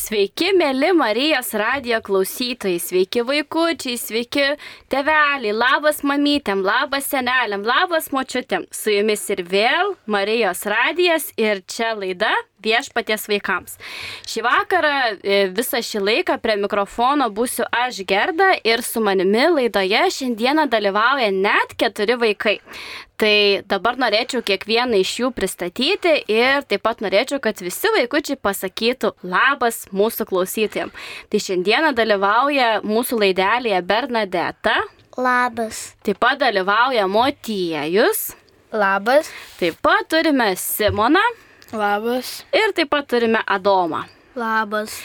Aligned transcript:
Sveiki, 0.00 0.54
mėly 0.56 0.94
Marijos 0.96 1.50
radijo 1.60 1.98
klausytojai, 2.06 2.78
sveiki 2.80 3.20
vaikučiai, 3.28 3.98
sveiki 4.00 4.46
teveliai, 4.88 5.52
labas 5.52 6.00
mamytėm, 6.08 6.62
labas 6.64 7.10
seneliam, 7.12 7.66
labas 7.68 8.08
močiutėm. 8.14 8.64
Su 8.72 8.94
jumis 8.94 9.26
ir 9.34 9.44
vėl 9.50 9.92
Marijos 10.08 10.64
radijas 10.72 11.28
ir 11.36 11.60
čia 11.68 11.92
laida 11.98 12.32
viešpaties 12.64 13.26
vaikams. 13.30 13.76
Šį 14.30 14.44
vakarą 14.46 14.94
e, 15.20 15.42
visą 15.56 15.82
šį 15.84 16.02
laiką 16.06 16.38
prie 16.42 16.56
mikrofono 16.60 17.30
būsiu 17.34 17.66
aš 17.70 18.02
Gerda 18.08 18.52
ir 18.64 18.82
su 18.86 19.02
manimi 19.04 19.46
laidoje 19.50 20.06
šiandieną 20.18 20.66
dalyvauja 20.70 21.30
net 21.34 21.76
keturi 21.78 22.18
vaikai. 22.20 22.58
Tai 23.20 23.60
dabar 23.68 23.98
norėčiau 24.00 24.40
kiekvieną 24.40 24.96
iš 25.02 25.10
jų 25.20 25.28
pristatyti 25.36 26.14
ir 26.32 26.64
taip 26.64 26.86
pat 26.86 27.02
norėčiau, 27.04 27.36
kad 27.44 27.58
visi 27.60 27.90
vaikučiai 27.92 28.38
pasakytų 28.40 29.10
labas 29.28 29.82
mūsų 29.92 30.24
klausytėm. 30.30 30.92
Tai 31.28 31.42
šiandieną 31.44 31.92
dalyvauja 31.98 32.70
mūsų 32.80 33.20
laidelėje 33.20 33.82
Bernadeta. 33.84 34.78
Labas. 35.20 35.90
Taip 36.06 36.16
pat 36.22 36.40
dalyvauja 36.40 37.04
Motiejus. 37.12 38.30
Labas. 38.72 39.28
Taip 39.60 39.76
pat 39.84 40.08
turime 40.08 40.54
Simoną. 40.56 41.26
Labas. 41.72 42.44
Ir 42.52 42.72
taip 42.74 42.90
pat 42.90 43.06
turime 43.10 43.42
Adomą. 43.46 44.04
Labas. 44.36 44.96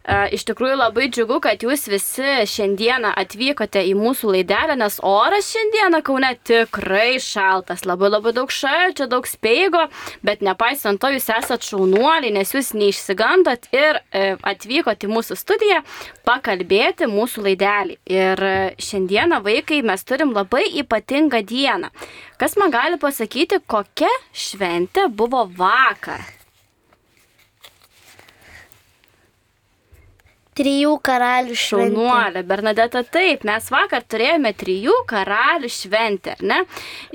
E, 0.00 0.16
iš 0.32 0.46
tikrųjų 0.48 0.78
labai 0.80 1.08
džiugu, 1.12 1.36
kad 1.44 1.60
jūs 1.60 1.84
visi 1.92 2.30
šiandieną 2.48 3.10
atvykote 3.20 3.82
į 3.84 3.92
mūsų 3.98 4.32
laidelę, 4.34 4.76
nes 4.80 4.96
oras 5.04 5.50
šiandieną 5.52 6.00
Kaune 6.06 6.30
tikrai 6.48 7.18
šaltas, 7.20 7.84
labai 7.88 8.08
labai 8.08 8.32
daug 8.36 8.52
šalčio, 8.54 9.04
daug 9.10 9.28
speigo, 9.28 9.84
bet 10.24 10.40
nepaisant 10.46 11.02
to 11.02 11.12
jūs 11.12 11.28
esate 11.36 11.68
šaunuoliai, 11.68 12.32
nes 12.32 12.54
jūs 12.56 12.72
neišsigandot 12.80 13.68
ir 13.76 14.00
e, 14.00 14.24
atvykote 14.40 15.08
į 15.08 15.12
mūsų 15.12 15.36
studiją 15.36 15.84
pakalbėti 16.24 17.10
mūsų 17.10 17.44
laidelį. 17.50 18.00
Ir 18.08 18.44
e, 18.48 18.56
šiandieną 18.80 19.42
vaikai 19.44 19.84
mes 19.84 20.04
turim 20.08 20.32
labai 20.36 20.64
ypatingą 20.80 21.44
dieną. 21.44 21.92
Kas 22.40 22.56
man 22.56 22.72
gali 22.72 22.96
pasakyti, 23.00 23.60
kokia 23.68 24.12
šventė 24.32 25.10
buvo 25.12 25.44
vakar? 25.44 26.39
Trijų 30.60 30.94
karalių 31.06 31.56
šventė. 31.56 31.88
Šaunuolė, 31.96 32.44
Bernadeta, 32.46 33.02
taip, 33.08 33.46
mes 33.48 33.70
vakar 33.72 34.04
turėjome 34.04 34.52
trijų 34.60 34.96
karalių 35.08 35.70
šventę, 35.72 36.36
ne? 36.44 36.62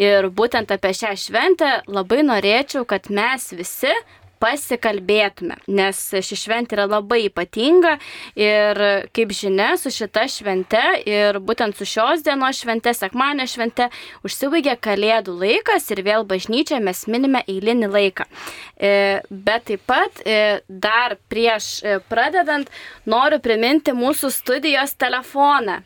Ir 0.02 0.32
būtent 0.34 0.74
apie 0.74 0.94
šią 0.98 1.14
šventę 1.28 1.72
labai 1.86 2.24
norėčiau, 2.26 2.88
kad 2.90 3.12
mes 3.14 3.52
visi 3.54 3.94
pasikalbėtume, 4.42 5.58
nes 5.68 6.02
ši 6.26 6.40
šventė 6.40 6.78
yra 6.78 6.88
labai 6.90 7.24
ypatinga 7.30 7.96
ir 8.40 8.82
kaip 9.16 9.34
žinia, 9.36 9.74
su 9.80 9.92
šita 9.94 10.26
švente 10.32 10.84
ir 11.08 11.40
būtent 11.44 11.78
su 11.78 11.88
šios 11.90 12.24
dienos 12.26 12.60
švente, 12.62 12.94
sekmanio 12.96 13.48
švente, 13.50 13.90
užsibaigė 14.26 14.78
kalėdų 14.82 15.36
laikas 15.42 15.90
ir 15.94 16.04
vėl 16.06 16.28
bažnyčia 16.28 16.82
mes 16.84 17.06
minime 17.12 17.44
eilinį 17.48 17.92
laiką. 17.92 18.28
E, 18.76 19.22
bet 19.30 19.68
taip 19.70 19.84
pat 19.88 20.22
e, 20.26 20.62
dar 20.68 21.16
prieš 21.32 21.80
e, 21.84 22.00
pradedant 22.10 22.70
noriu 23.08 23.40
priminti 23.44 23.96
mūsų 23.96 24.32
studijos 24.34 24.96
telefoną. 25.00 25.82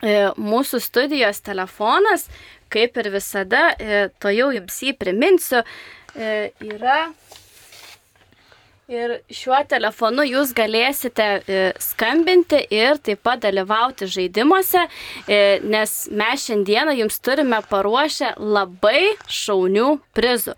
Mūsų 0.00 0.78
studijos 0.80 1.42
telefonas, 1.44 2.22
kaip 2.72 2.94
ir 3.02 3.10
visada, 3.12 3.74
to 4.16 4.30
jau 4.32 4.46
jums 4.54 4.78
jį 4.80 4.94
priminsiu, 4.96 5.60
yra 6.16 7.10
Ir 8.90 9.12
šiuo 9.30 9.54
telefonu 9.70 10.24
jūs 10.26 10.50
galėsite 10.50 11.24
e, 11.46 11.58
skambinti 11.78 12.58
ir 12.74 12.98
taip 12.98 13.20
pat 13.22 13.38
dalyvauti 13.44 14.08
žaidimuose, 14.10 14.80
e, 15.30 15.36
nes 15.62 15.92
mes 16.10 16.46
šiandieną 16.48 16.96
jums 16.98 17.20
turime 17.22 17.60
paruošę 17.70 18.32
labai 18.42 19.12
šaunių 19.30 19.92
prizų. 20.18 20.56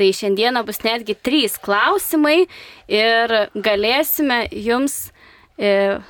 Tai 0.00 0.08
šiandieną 0.16 0.64
bus 0.64 0.80
netgi 0.80 1.12
trys 1.28 1.58
klausimai 1.60 2.46
ir 2.88 3.36
galėsime 3.52 4.46
jums. 4.64 4.96
E, 5.60 6.00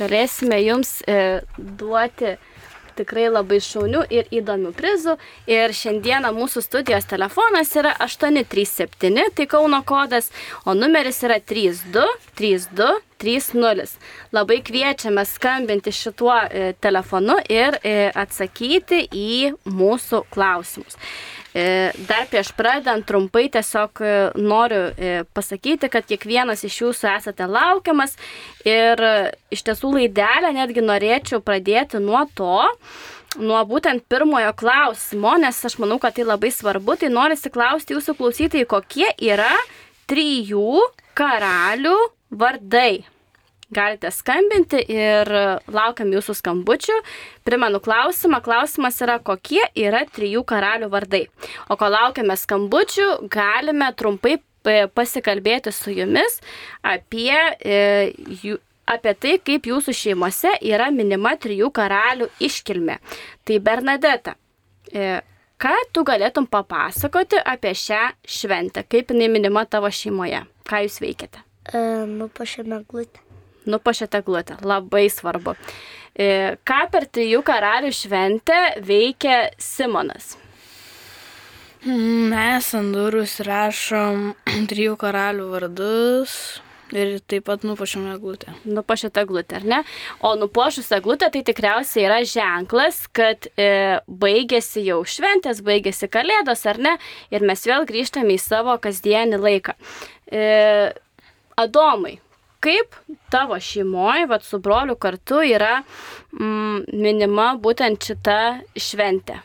galėsime 0.00 0.64
jums 0.64 0.96
duoti 1.60 2.38
tikrai 2.98 3.28
labai 3.30 3.60
šaunių 3.64 4.02
ir 4.14 4.24
įdomių 4.34 4.72
prizų. 4.76 5.16
Ir 5.50 5.74
šiandieną 5.76 6.32
mūsų 6.36 6.62
studijos 6.64 7.04
telefonas 7.10 7.74
yra 7.78 7.92
837, 8.04 9.30
tai 9.34 9.46
Kauno 9.50 9.82
kodas, 9.86 10.30
o 10.64 10.74
numeris 10.74 11.22
yra 11.26 11.38
3232 11.40 13.13
30. 13.18 13.96
Labai 14.34 14.60
kviečiame 14.64 15.24
skambinti 15.28 15.92
šituo 15.92 16.34
e, 16.34 16.72
telefonu 16.80 17.38
ir 17.48 17.78
e, 17.82 18.10
atsakyti 18.14 19.04
į 19.08 19.54
mūsų 19.70 20.24
klausimus. 20.34 20.98
E, 21.54 21.92
dar 22.08 22.26
prieš 22.30 22.50
pradant 22.58 23.06
trumpai 23.06 23.46
tiesiog 23.54 24.02
noriu 24.42 24.84
pasakyti, 25.36 25.90
kad 25.92 26.06
kiekvienas 26.08 26.64
iš 26.66 26.80
jūsų 26.82 27.10
esate 27.14 27.46
laukiamas 27.46 28.16
ir 28.66 29.00
iš 29.54 29.62
tiesų 29.68 29.94
laidelę 29.98 30.50
netgi 30.56 30.82
norėčiau 30.82 31.42
pradėti 31.44 32.02
nuo 32.02 32.24
to, 32.34 32.58
nuo 33.38 33.62
būtent 33.66 34.04
pirmojo 34.10 34.52
klausimo, 34.58 35.36
nes 35.40 35.62
aš 35.66 35.78
manau, 35.82 35.98
kad 36.02 36.16
tai 36.16 36.26
labai 36.26 36.50
svarbu, 36.54 36.98
tai 37.00 37.10
noriu 37.12 37.38
įsiklausti 37.38 37.96
jūsų 37.96 38.16
klausytojai, 38.18 38.68
kokie 38.70 39.08
yra 39.22 39.52
trijų 40.10 40.82
karalių 41.18 41.96
vardai. 42.38 43.04
Galite 43.74 44.10
skambinti 44.12 44.78
ir 44.92 45.28
laukiam 45.72 46.10
jūsų 46.12 46.36
skambučių. 46.38 46.96
Primenu 47.46 47.80
klausimą. 47.82 48.42
Klausimas 48.44 49.00
yra, 49.02 49.16
kokie 49.24 49.62
yra 49.78 50.04
trijų 50.14 50.44
karalių 50.46 50.90
vardai. 50.92 51.24
O 51.72 51.78
kol 51.80 51.94
laukiame 51.94 52.36
skambučių, 52.38 53.08
galime 53.32 53.88
trumpai 53.96 54.36
e, 54.36 54.76
pasikalbėti 54.92 55.72
su 55.74 55.94
jumis 55.96 56.38
apie, 56.84 57.32
e, 57.64 58.58
apie 58.94 59.14
tai, 59.16 59.38
kaip 59.40 59.70
jūsų 59.72 59.96
šeimose 59.96 60.54
yra 60.60 60.90
minima 60.94 61.34
trijų 61.40 61.72
karalių 61.74 62.28
iškilmė. 62.44 62.98
Tai 63.48 63.58
Bernadeta, 63.64 64.36
e, 64.92 65.16
ką 65.56 65.74
tu 65.90 66.04
galėtum 66.04 66.46
papasakoti 66.52 67.40
apie 67.40 67.72
šią 67.80 68.04
šventę, 68.28 68.84
kaip 68.84 69.10
jinai 69.10 69.32
minima 69.32 69.64
tavo 69.64 69.88
šeimoje, 69.88 70.44
ką 70.68 70.84
jūs 70.84 71.00
veikiate? 71.00 71.42
E, 71.72 71.84
Nupašėme 72.10 72.82
glutę 72.88 73.24
nupašėte 73.66 74.22
glutę. 74.24 74.56
Labai 74.62 75.08
svarbu. 75.10 75.54
E, 76.14 76.56
ką 76.66 76.80
per 76.92 77.08
trijų 77.10 77.42
karalių 77.46 77.92
šventę 77.94 78.60
veikia 78.84 79.48
Simonas? 79.58 80.34
Mes 81.84 82.70
ant 82.76 82.94
durų 82.96 83.24
rašom 83.44 84.30
trijų 84.70 84.94
karalių 85.00 85.50
vardus. 85.52 86.38
Ir 86.94 87.16
taip 87.26 87.46
pat 87.48 87.62
nupuošiame 87.64 88.12
glutę. 88.20 88.52
Nupuošiate 88.68 89.22
glutę, 89.26 89.56
ar 89.56 89.64
ne? 89.66 89.78
O 90.20 90.34
nupuošus 90.38 90.92
glutę 91.02 91.30
tai 91.32 91.40
tikriausiai 91.42 92.04
yra 92.04 92.18
ženklas, 92.28 93.00
kad 93.08 93.48
e, 93.56 93.98
baigėsi 94.06 94.84
jau 94.84 95.00
šventės, 95.02 95.62
baigėsi 95.64 96.06
kalėdos, 96.12 96.62
ar 96.70 96.78
ne? 96.78 96.92
Ir 97.34 97.42
mes 97.48 97.64
vėl 97.66 97.88
grįžtame 97.88 98.36
į 98.36 98.42
savo 98.44 98.76
kasdienį 98.84 99.40
laiką. 99.42 99.74
E, 100.28 100.44
Adomai, 101.56 102.16
kaip 102.64 102.96
tavo 103.30 103.58
šeimoje, 103.60 104.26
vad 104.26 104.42
su 104.42 104.58
broliu 104.58 104.96
kartu 104.96 105.42
yra 105.46 105.82
mm, 106.32 106.86
minima 106.92 107.52
būtent 107.60 108.08
šita 108.08 108.38
šventė? 108.74 109.38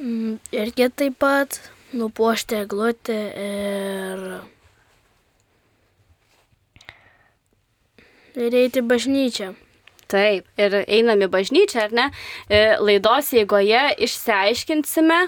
Mm, 0.00 0.40
irgi 0.50 0.88
taip 0.90 1.20
pat 1.22 1.60
nupuošti 1.94 2.58
eglutę 2.64 3.18
ir... 3.44 4.24
Ir 8.34 8.56
eiti 8.58 8.82
bažnyčią. 8.82 9.52
Taip, 10.10 10.48
ir 10.58 10.74
einam 10.82 11.22
į 11.22 11.28
bažnyčią, 11.30 11.84
ar 11.86 11.94
ne? 11.94 12.08
E, 12.50 12.64
laidos 12.82 13.30
eigoje 13.38 13.84
išsiaiškinsime. 14.02 15.20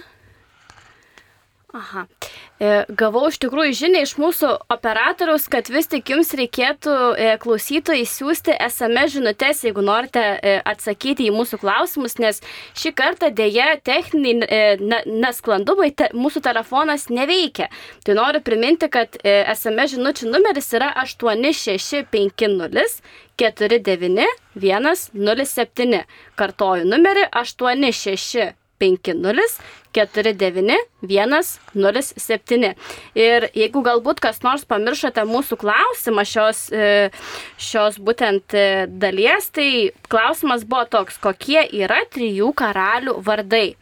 Aha. 1.77 2.07
E, 2.57 2.87
gavau 2.89 3.27
iš 3.29 3.37
tikrųjų 3.43 3.75
žinę 3.77 4.01
iš 4.07 4.15
mūsų 4.17 4.49
operatoriaus, 4.73 5.45
kad 5.53 5.69
vis 5.69 5.91
tik 5.93 6.09
jums 6.09 6.31
reikėtų 6.39 6.95
e, 7.13 7.37
klausytojai 7.43 8.07
siūsti 8.09 8.55
SMS 8.65 9.13
žinutės, 9.19 9.61
jeigu 9.67 9.85
norite 9.85 10.23
e, 10.41 10.55
atsakyti 10.65 11.29
į 11.29 11.35
mūsų 11.37 11.61
klausimus, 11.61 12.17
nes 12.23 12.41
šį 12.81 12.95
kartą 12.97 13.29
dėja 13.37 13.77
techniniai 13.85 14.81
nesklandumai 15.05 15.91
te, 15.93 16.09
mūsų 16.17 16.41
telefonas 16.49 17.11
neveikia. 17.13 17.69
Tai 18.09 18.17
noriu 18.17 18.41
priminti, 18.45 18.89
kad 18.89 19.21
SMS 19.21 19.93
žinučių 19.99 20.33
numeris 20.33 20.73
yra 20.77 20.95
8650 21.05 23.03
49 23.37 24.27
107. 24.57 26.05
Kartoju 26.41 26.89
numerį 26.89 27.29
8650 27.37 28.66
50 28.79 29.61
49 29.97 30.77
107. 31.03 32.75
Ir 33.17 33.49
jeigu 33.57 33.83
galbūt 33.87 34.21
kas 34.25 34.43
nors 34.45 34.67
pamiršote 34.69 35.25
mūsų 35.29 35.59
klausimą 35.61 36.25
šios, 36.29 36.67
e, 36.73 37.11
šios 37.57 37.99
būtent 38.03 38.57
e, 38.57 38.87
dalies, 38.89 39.49
tai 39.57 39.69
klausimas 40.13 40.67
buvo 40.69 40.85
toks, 40.93 41.21
kokie 41.23 41.63
yra 41.81 42.03
trijų 42.13 42.53
karalių 42.57 43.17
vardai. 43.25 43.77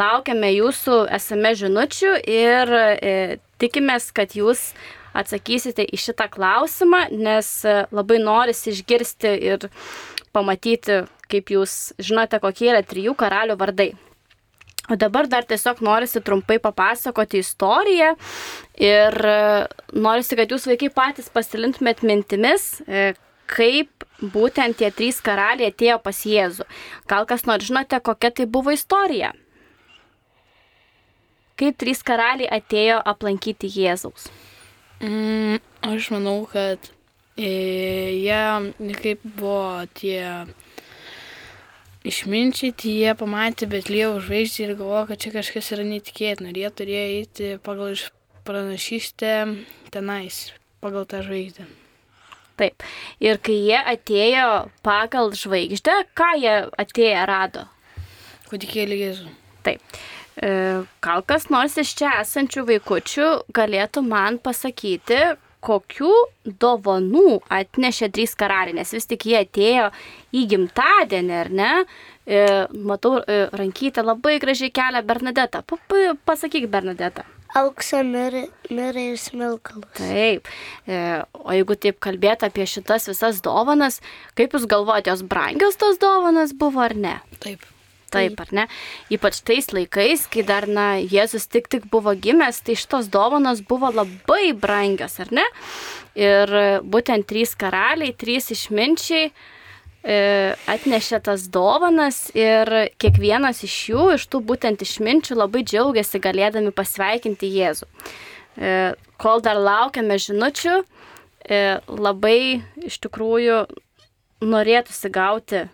Laukiame 0.00 0.52
jūsų 0.56 1.04
esame 1.14 1.54
žinučių 1.58 2.16
ir 2.26 2.74
e, 2.80 3.14
tikimės, 3.62 4.10
kad 4.16 4.34
jūs 4.34 4.72
atsakysite 5.14 5.82
į 5.82 5.98
šitą 5.98 6.28
klausimą, 6.30 7.08
nes 7.10 7.48
labai 7.90 8.20
norisi 8.22 8.70
išgirsti 8.70 9.32
ir 9.50 9.66
pamatyti, 10.30 11.02
kaip 11.30 11.50
jūs 11.50 11.90
žinote, 11.98 12.38
kokie 12.42 12.70
yra 12.70 12.84
trijų 12.86 13.16
karalių 13.18 13.58
vardai. 13.58 13.90
O 14.90 14.96
dabar 14.98 15.28
dar 15.30 15.46
tiesiog 15.46 15.80
norisi 15.86 16.20
trumpai 16.20 16.58
papasakoti 16.58 17.38
istoriją 17.44 18.14
ir 18.82 19.16
e, 19.30 19.34
norisi, 19.94 20.34
kad 20.38 20.50
jūs 20.50 20.66
vaikai 20.66 20.90
patys 20.94 21.30
pasilintumėt 21.30 22.02
mintimis, 22.02 22.64
e, 22.90 23.12
kaip 23.50 24.06
būtent 24.34 24.80
tie 24.80 24.90
trys 24.94 25.20
karaliai 25.22 25.70
atėjo 25.70 26.00
pas 26.02 26.24
Jėzų. 26.26 26.66
Gal 27.10 27.26
kas 27.30 27.46
nors 27.46 27.68
žinote, 27.68 28.00
kokia 28.02 28.32
tai 28.34 28.46
buvo 28.50 28.74
istorija? 28.74 29.32
Kaip 31.60 31.78
trys 31.78 32.02
karaliai 32.06 32.50
atėjo 32.58 32.98
aplankyti 33.12 33.70
Jėzaus? 33.70 34.26
Mm, 35.04 35.60
aš 35.86 36.10
manau, 36.14 36.38
kad 36.50 36.90
e, 37.38 37.50
jie 38.20 38.94
kaip 39.04 39.22
buvo 39.38 39.86
tie 39.94 40.24
išminčiai, 42.06 42.72
tai 42.76 42.94
jie 42.96 43.12
pamatė 43.18 43.68
Betlėjo 43.70 44.14
žvaigždį 44.24 44.64
ir 44.64 44.76
galvojo, 44.78 45.04
kad 45.10 45.20
čia 45.24 45.34
kažkas 45.34 45.72
yra 45.76 45.84
netikėtina. 45.88 46.52
Ir 46.52 46.62
jie 46.62 46.70
turėjo 46.80 47.04
eiti 47.18 47.50
pagal 47.64 47.98
pranašystę 48.48 49.34
tenais, 49.92 50.40
pagal 50.80 51.06
tą 51.10 51.22
žvaigždę. 51.26 51.68
Taip. 52.60 52.84
Ir 53.24 53.40
kai 53.40 53.56
jie 53.56 53.78
atėjo 53.94 54.48
pagal 54.84 55.32
žvaigždę, 55.36 55.96
ką 56.16 56.30
jie 56.40 56.56
atėjo 56.80 57.26
rado? 57.28 57.66
Kūdikėlį 58.50 58.98
Jėzų. 59.00 59.30
Taip. 59.64 60.00
E, 60.40 60.50
gal 61.04 61.24
kas 61.28 61.48
nors 61.52 61.76
iš 61.80 61.94
čia 62.00 62.18
esančių 62.20 62.66
vaikučių 62.68 63.28
galėtų 63.56 64.02
man 64.06 64.38
pasakyti, 64.42 65.20
kokių 65.64 66.12
dovanų 66.62 67.40
atnešė 67.52 68.10
trys 68.14 68.36
karaliai, 68.38 68.76
nes 68.80 68.94
vis 68.96 69.08
tik 69.10 69.26
jie 69.28 69.40
atėjo 69.42 69.90
į 70.36 70.46
gimtadienį, 70.54 71.34
ar 71.40 71.52
ne? 71.60 71.72
E, 72.26 72.44
matau, 72.86 73.18
e, 73.24 73.42
rankytę 73.56 74.04
labai 74.06 74.38
gražiai 74.42 74.72
kelia 74.74 75.02
Bernadeta. 75.02 75.62
Pasakyk, 76.24 76.68
Bernadeta. 76.70 77.26
Auksą, 77.58 78.04
mirą 78.06 78.44
ir 79.02 79.18
smilkalus. 79.18 79.88
Taip. 79.98 80.46
E, 80.86 81.00
o 81.34 81.50
jeigu 81.50 81.74
taip 81.82 81.98
kalbėt 82.04 82.44
apie 82.46 82.66
šitas 82.70 83.10
visas 83.10 83.42
dovanas, 83.42 83.98
kaip 84.38 84.54
Jūs 84.54 84.68
galvojate, 84.70 85.10
jos 85.10 85.26
brangios 85.26 85.80
tos 85.80 85.98
dovanas 85.98 86.54
buvo 86.54 86.84
ar 86.86 86.94
ne? 86.94 87.18
Taip. 87.42 87.66
Taip, 88.10 88.40
ar 88.42 88.50
ne? 88.56 88.66
Ypač 89.14 89.40
tais 89.46 89.70
laikais, 89.74 90.26
kai 90.30 90.42
dar, 90.46 90.66
na, 90.66 90.88
Jėzus 90.98 91.46
tik 91.50 91.70
tik 91.70 91.86
buvo 91.92 92.14
gimęs, 92.18 92.62
tai 92.66 92.74
šitos 92.78 93.10
dovanos 93.12 93.62
buvo 93.66 93.92
labai 93.94 94.50
brangios, 94.58 95.18
ar 95.22 95.30
ne? 95.34 95.46
Ir 96.18 96.50
būtent 96.82 97.28
trys 97.30 97.54
karaliai, 97.58 98.16
trys 98.18 98.50
išminčiai 98.56 99.30
e, 99.30 100.16
atnešė 100.70 101.20
tas 101.28 101.46
dovanas 101.52 102.28
ir 102.34 102.90
kiekvienas 103.00 103.62
iš 103.66 103.76
jų, 103.90 104.06
iš 104.16 104.26
tų 104.32 104.42
būtent 104.48 104.82
išminčių, 104.84 105.38
labai 105.38 105.62
džiaugiasi 105.66 106.22
galėdami 106.22 106.74
pasveikinti 106.74 107.50
Jėzų. 107.58 107.88
E, 108.58 108.74
kol 109.20 109.44
dar 109.44 109.60
laukiame 109.60 110.18
žinučių, 110.20 110.80
e, 111.46 111.60
labai 111.86 112.62
iš 112.82 112.98
tikrųjų 113.06 113.64
norėtųsi 114.40 115.12
gauti 115.12 115.66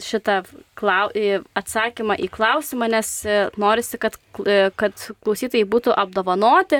šitą 0.00 0.42
klau, 0.78 1.10
atsakymą 1.58 2.14
į 2.24 2.28
klausimą, 2.34 2.86
nes 2.92 3.08
e, 3.26 3.28
norisi, 3.60 3.96
kad, 4.00 4.14
e, 4.44 4.70
kad 4.78 4.94
klausytojai 5.24 5.66
būtų 5.70 5.90
apdovanoti. 5.98 6.78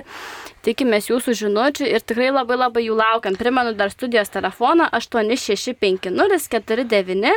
Tikimės 0.66 1.04
jūsų 1.10 1.30
žinučių 1.42 1.84
ir 1.90 2.00
tikrai 2.02 2.30
labai 2.32 2.56
labai 2.58 2.82
jų 2.86 2.94
laukiam. 2.98 3.34
Primenu 3.38 3.72
dar 3.78 3.90
studijos 3.92 4.30
telefoną 4.34 4.84
865049 4.96 7.32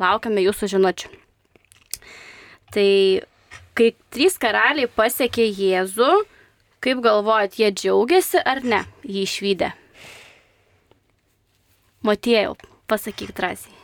Laukiame 0.00 0.40
jūsų 0.46 0.64
žinučių. 0.74 1.06
Tai 2.70 3.20
kai 3.74 3.88
trys 4.14 4.38
karaliai 4.40 4.86
pasiekė 4.86 5.48
Jėzų, 5.48 6.10
kaip 6.84 7.02
galvojat, 7.04 7.58
jie 7.58 7.70
džiaugiasi 7.74 8.38
ar 8.46 8.62
ne 8.64 8.84
jį 9.04 9.22
išvykę? 9.26 9.70
Motėjau, 12.06 12.54
Pasakyk 12.90 13.32
drąsiai. 13.36 13.74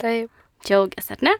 Taip. 0.00 0.30
Džiaugiasi, 0.60 1.14
ar 1.14 1.22
ne? 1.24 1.32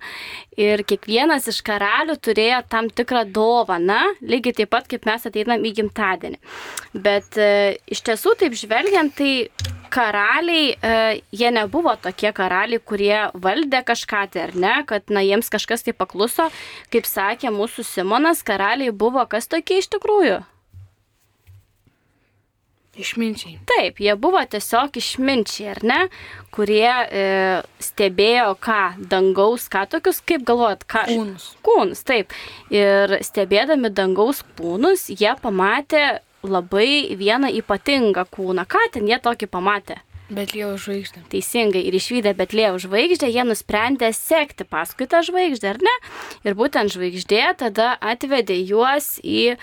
Ir 0.61 0.81
kiekvienas 0.89 1.49
iš 1.51 1.59
karalių 1.67 2.17
turėjo 2.25 2.63
tam 2.73 2.89
tikrą 2.89 3.27
dovaną, 3.29 3.99
lygiai 4.25 4.57
taip 4.63 4.71
pat 4.73 4.89
kaip 4.89 5.05
mes 5.09 5.27
ateinam 5.29 5.67
į 5.67 5.75
gimtadienį. 5.77 6.39
Bet 7.05 7.37
e, 7.37 7.51
iš 7.93 8.01
tiesų, 8.07 8.33
taip 8.41 8.57
žvelgiant, 8.57 9.13
tai 9.19 9.51
karaliai, 9.93 10.73
e, 10.73 10.95
jie 11.37 11.51
nebuvo 11.53 11.93
tokie 12.01 12.33
karaliai, 12.37 12.81
kurie 12.81 13.27
valdė 13.35 13.83
kažką 13.91 14.23
tai, 14.33 14.47
ar 14.49 14.57
ne, 14.57 14.75
kad, 14.89 15.13
na, 15.13 15.21
jiems 15.27 15.53
kažkas 15.53 15.85
tai 15.85 15.93
pakluso. 15.97 16.49
Kaip 16.95 17.09
sakė 17.11 17.53
mūsų 17.53 17.85
Simonas, 17.91 18.41
karaliai 18.47 18.95
buvo 19.05 19.27
kas 19.29 19.51
tokie 19.53 19.83
iš 19.83 19.93
tikrųjų? 19.99 20.41
Išminčiai. 22.99 23.61
Taip, 23.71 24.01
jie 24.03 24.17
buvo 24.19 24.41
tiesiog 24.51 24.97
išminčiai, 24.99 25.69
ar 25.71 25.81
ne, 25.87 25.99
kurie 26.51 26.89
e, 26.91 27.27
stebėjo 27.79 28.57
ką, 28.59 28.81
dangaus, 29.13 29.69
ką 29.71 29.85
tokius, 29.93 30.19
kaip 30.27 30.43
galvojat, 30.49 30.83
ką. 30.91 31.05
Kūnus. 31.13 31.47
Kūnus, 31.63 32.03
taip. 32.09 32.35
Ir 32.75 33.15
stebėdami 33.23 33.93
dangaus 33.95 34.43
kūnus, 34.59 35.07
jie 35.15 35.37
pamatė 35.39 36.21
labai 36.43 37.15
vieną 37.21 37.53
ypatingą 37.61 38.27
kūną. 38.35 38.67
Ką 38.67 38.83
ten 38.97 39.07
jie 39.07 39.21
tokį 39.23 39.51
pamatė? 39.55 40.01
Betlėjo 40.31 40.77
žvaigždė. 40.79 41.25
Teisingai, 41.31 41.83
ir 41.87 41.95
išvykę 41.99 42.35
Betlėjo 42.39 42.77
žvaigždę, 42.87 43.31
jie 43.31 43.45
nusprendė 43.47 44.13
sekti 44.15 44.67
paskui 44.67 45.09
tą 45.11 45.25
žvaigždę, 45.27 45.73
ar 45.73 45.81
ne? 45.83 45.95
Ir 46.47 46.55
būtent 46.59 46.95
žvaigždė 46.95 47.43
tada 47.59 47.97
atvedė 47.99 48.59
juos 48.63 49.17
į 49.27 49.57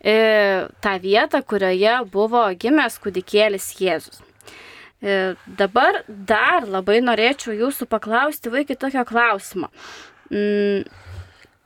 tą 0.00 0.96
vietą, 1.02 1.42
kurioje 1.44 1.98
buvo 2.08 2.46
gimęs 2.56 2.96
kūdikėlis 3.04 3.66
Jėzus. 3.76 4.22
E, 5.00 5.34
dabar 5.46 6.02
dar 6.06 6.66
labai 6.68 6.98
norėčiau 7.00 7.54
jūsų 7.56 7.86
paklausti 7.88 8.52
vaikai 8.52 8.76
tokio 8.76 9.00
klausimo. 9.08 9.70
Mm, 10.28 10.82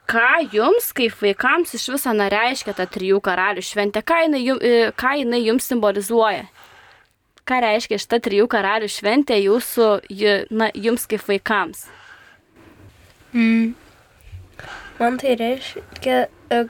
ką 0.06 0.28
jums, 0.54 0.92
kaip 0.94 1.16
vaikams, 1.18 1.74
iš 1.74 1.88
viso 1.96 2.14
nereiškia 2.14 2.76
ta 2.78 2.86
trijų 2.86 3.18
karalių 3.24 3.64
šventė? 3.66 4.04
Ką 4.06 4.20
jinai, 4.28 4.44
jum, 4.46 4.62
e, 4.62 4.92
ką 4.94 5.16
jinai 5.18 5.42
jums 5.42 5.66
simbolizuoja? 5.66 6.46
Ką 7.44 7.60
reiškia 7.66 7.98
šita 7.98 8.22
trijų 8.22 8.46
karalių 8.54 8.86
šventė 8.88 9.40
jūsų, 9.42 9.90
na, 10.54 10.70
jums 10.78 11.10
kaip 11.10 11.26
vaikams? 11.26 11.88
Mm. 13.34 13.74
Man 15.02 15.18
tai 15.18 15.34
reiškia, 15.42 16.28
e, 16.54 16.66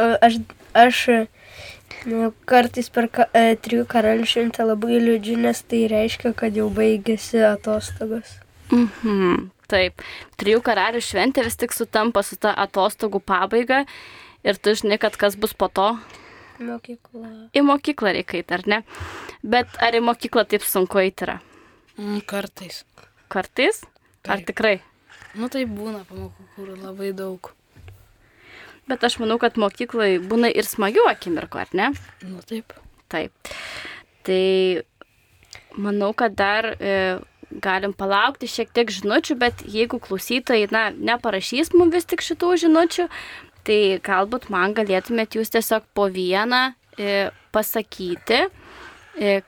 aš 0.00 0.40
aš 0.74 1.28
nu, 2.10 2.32
kartais 2.48 2.90
per 2.92 3.08
ka, 3.12 3.28
e, 3.36 3.54
trijų 3.56 3.86
karalių 3.90 4.26
šventę 4.28 4.66
labai 4.66 4.98
liūdžiu, 5.02 5.36
nes 5.44 5.62
tai 5.68 5.84
reiškia, 5.90 6.34
kad 6.36 6.56
jau 6.58 6.68
baigėsi 6.74 7.40
atostogos. 7.48 8.36
Mhm, 8.72 9.48
taip, 9.70 10.04
trijų 10.40 10.62
karalių 10.64 11.02
šventė 11.04 11.44
vis 11.46 11.58
tik 11.60 11.74
sutampa 11.76 12.24
su 12.26 12.36
ta 12.40 12.54
atostogų 12.66 13.22
pabaiga 13.24 13.84
ir 14.44 14.60
tu 14.60 14.74
žinai, 14.76 14.98
kad 15.00 15.16
kas 15.20 15.38
bus 15.40 15.54
po 15.56 15.70
to. 15.72 15.94
Mokykla. 16.62 17.50
Į 17.56 17.64
mokyklą 17.66 18.14
reikia 18.14 18.44
ar 18.54 18.62
ne? 18.70 18.82
Bet 19.42 19.74
ar 19.82 19.96
į 19.96 20.04
mokyklą 20.04 20.46
taip 20.48 20.62
sunku 20.66 21.00
eiti 21.02 21.26
yra? 21.26 21.40
Mm, 21.98 22.22
kartais. 22.26 22.84
Kartais? 23.28 23.82
Ar 24.24 24.38
Taip. 24.40 24.46
tikrai? 24.48 24.78
Nu 25.34 25.50
tai 25.50 25.64
būna 25.66 26.04
pamokų, 26.08 26.46
kur 26.54 26.70
labai 26.78 27.10
daug. 27.16 27.50
Bet 28.90 29.04
aš 29.06 29.18
manau, 29.22 29.38
kad 29.40 29.56
mokyklai 29.60 30.18
būna 30.20 30.50
ir 30.52 30.66
smagių 30.68 31.06
akimirkų, 31.08 31.60
ar 31.62 31.70
ne? 31.76 31.92
Nu 32.26 32.42
taip. 32.44 32.74
Taip. 33.12 33.54
Tai 34.24 34.44
manau, 35.80 36.10
kad 36.16 36.36
dar 36.36 36.74
e, 36.76 36.96
galim 37.64 37.94
palaukti 37.96 38.48
šiek 38.50 38.72
tiek 38.74 38.92
žinučių, 38.92 39.36
bet 39.40 39.64
jeigu 39.70 40.00
klausytojai, 40.02 40.68
na, 40.74 40.88
neparašys 40.92 41.72
mums 41.76 41.94
vis 41.96 42.08
tik 42.10 42.24
šitų 42.24 42.54
žinučių, 42.64 43.08
tai 43.64 43.80
galbūt 44.04 44.50
man 44.52 44.76
galėtumėt 44.76 45.38
jūs 45.38 45.52
tiesiog 45.54 45.86
po 45.96 46.08
vieną 46.12 46.74
e, 46.98 47.30
pasakyti, 47.54 48.44
e, 49.16 49.40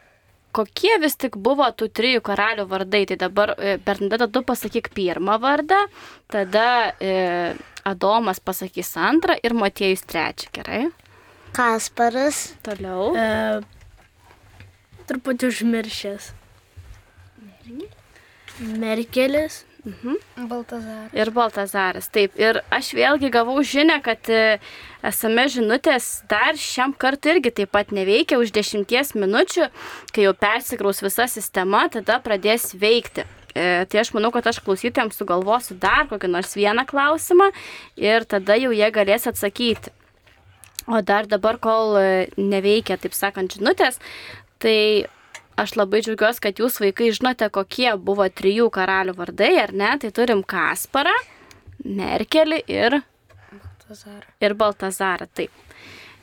kokie 0.56 0.94
vis 1.02 1.18
tik 1.20 1.36
buvo 1.42 1.66
tų 1.76 1.90
trijų 1.98 2.22
karalių 2.24 2.64
vardai? 2.70 3.04
Tai 3.10 3.18
dabar, 3.20 3.54
e, 3.58 3.76
Bernadeta, 3.84 4.28
tu 4.32 4.42
pasakyk 4.46 4.90
pirmą 4.96 5.36
vardą, 5.42 5.82
tada 6.32 6.68
e, 6.96 7.54
Adomas 7.86 8.40
pasakys 8.40 8.96
antrą 8.98 9.36
ir 9.44 9.54
Motiejus 9.54 10.02
trečią, 10.08 10.50
gerai? 10.56 10.82
Kasparas, 11.56 12.56
Toliau. 12.66 13.12
E, 13.14 13.60
truputį 15.06 15.52
užmiršęs. 15.52 16.32
Merkelis. 18.80 19.65
Baltazaras. 19.86 21.12
Ir 21.14 21.30
Baltazaras, 21.30 22.08
taip. 22.10 22.34
Ir 22.40 22.58
aš 22.74 22.90
vėlgi 22.96 23.30
gavau 23.30 23.60
žinę, 23.62 24.00
kad 24.02 24.26
e, 24.32 24.58
esame 25.06 25.46
žinutės 25.52 26.24
dar 26.30 26.58
šiam 26.58 26.94
kartui 26.96 27.36
irgi 27.36 27.52
taip 27.60 27.70
pat 27.76 27.94
neveikia 27.94 28.40
už 28.42 28.50
dešimties 28.56 29.14
minučių, 29.14 29.68
kai 30.10 30.26
jau 30.26 30.34
persikraus 30.34 31.04
visa 31.06 31.28
sistema, 31.30 31.84
tada 31.92 32.18
pradės 32.24 32.72
veikti. 32.74 33.28
E, 33.54 33.86
tai 33.86 34.02
aš 34.02 34.10
manau, 34.16 34.32
kad 34.34 34.50
aš 34.50 34.58
klausytėms 34.66 35.16
sugalvosiu 35.16 35.78
dar 35.80 36.10
kokį 36.10 36.34
nors 36.34 36.58
vieną 36.58 36.82
klausimą 36.88 37.52
ir 37.96 38.26
tada 38.28 38.58
jau 38.58 38.74
jie 38.74 38.90
galės 38.92 39.30
atsakyti. 39.30 39.94
O 40.86 40.98
dar 41.02 41.30
dabar, 41.30 41.62
kol 41.62 41.94
e, 41.98 42.08
neveikia, 42.38 42.98
taip 42.98 43.14
sakant, 43.14 43.54
žinutės, 43.54 44.02
tai 44.62 45.06
aš 45.56 45.76
labai 45.76 46.02
džiaugiuosi, 46.04 46.42
kad 46.44 46.60
jūs 46.60 46.80
vaikai 46.82 47.10
žinote, 47.16 47.48
kokie 47.52 47.88
buvo 47.96 48.26
trijų 48.28 48.68
karalių 48.74 49.16
vardai, 49.16 49.52
ar 49.62 49.72
ne? 49.76 49.92
Tai 50.02 50.12
turim 50.14 50.42
Kasparą, 50.46 51.14
Merkelį 51.84 52.62
ir, 52.72 53.00
Baltazarą. 53.52 54.26
ir 54.40 54.56
Baltazarą. 54.58 55.28
Taip. 55.36 55.62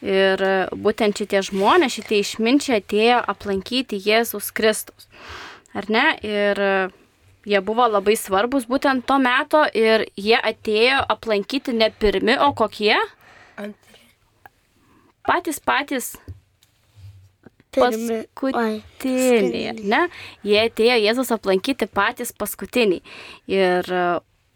Ir 0.03 0.41
būtent 0.75 1.15
šitie 1.21 1.39
žmonės, 1.47 1.95
šitie 1.95 2.19
išminčiai 2.19 2.81
atėjo 2.81 3.21
aplankyti 3.31 4.01
Jėzus 4.03 4.51
Kristus. 4.51 5.07
Ar 5.73 5.87
ne? 5.87 6.09
Ir 6.27 6.59
jie 7.47 7.61
buvo 7.63 7.87
labai 7.87 8.17
svarbus 8.19 8.67
būtent 8.67 9.07
to 9.07 9.17
meto 9.19 9.63
ir 9.75 10.05
jie 10.19 10.35
atėjo 10.35 10.99
aplankyti 11.15 11.75
ne 11.75 11.89
pirmi, 11.89 12.35
o 12.35 12.51
kokie? 12.51 12.95
Antri. 13.55 14.03
Patys 15.23 15.63
patys. 15.63 16.13
Paskutiniai, 17.75 19.73
ne? 19.81 20.03
Jie 20.45 20.61
atėjo 20.67 20.99
Jėzus 21.01 21.33
aplankyti 21.35 21.87
patys 21.89 22.33
paskutiniai. 22.37 23.01
Ir 23.51 23.89
e, 23.89 24.05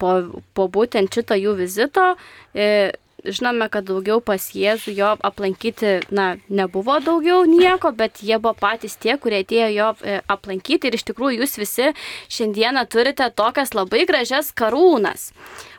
po, 0.01 0.13
po 0.57 0.69
būtent 0.71 1.13
šito 1.13 1.37
jų 1.37 1.55
vizito, 1.59 2.13
e, 2.53 2.91
žinome, 3.25 3.67
kad 3.73 3.87
daugiau 3.87 4.21
pas 4.23 4.49
Jėzų 4.55 4.93
jo 4.95 5.13
aplankyti, 5.25 5.93
na, 6.13 6.35
nebuvo 6.49 6.99
daugiau 7.03 7.45
nieko, 7.49 7.91
bet 7.97 8.21
jie 8.23 8.37
buvo 8.39 8.55
patys 8.57 8.97
tie, 9.01 9.17
kurie 9.21 9.41
atėjo 9.43 9.69
jo 9.73 9.89
e, 10.01 10.19
aplankyti. 10.29 10.89
Ir 10.89 10.97
iš 10.99 11.07
tikrųjų 11.09 11.41
jūs 11.41 11.57
visi 11.61 11.91
šiandieną 12.33 12.85
turite 12.91 13.29
tokias 13.35 13.73
labai 13.77 14.05
gražias 14.09 14.53
karūnas. 14.55 15.31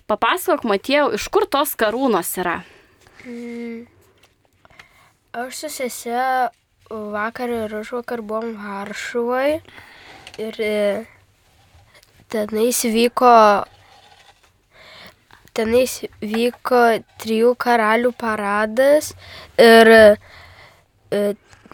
Papasakok, 0.09 0.64
Matėjau, 0.64 1.12
iš 1.18 1.28
kur 1.33 1.45
tos 1.50 1.75
karūnos 1.78 2.33
yra? 2.40 2.62
Aš 5.37 5.59
su 5.61 5.68
sese 5.68 6.49
vakar 6.90 7.49
ir 7.49 7.75
už 7.80 7.92
vakar 7.99 8.23
buvom 8.23 8.57
Varšuvoje 8.57 9.61
ir 10.38 10.61
e, 10.61 11.07
tenais 12.28 12.80
vyko, 12.85 13.33
tenais 15.57 15.99
vyko 16.21 16.83
trijų 17.21 17.54
karalių 17.61 18.12
paradas 18.16 19.12
ir 19.59 19.92
e, 19.92 21.23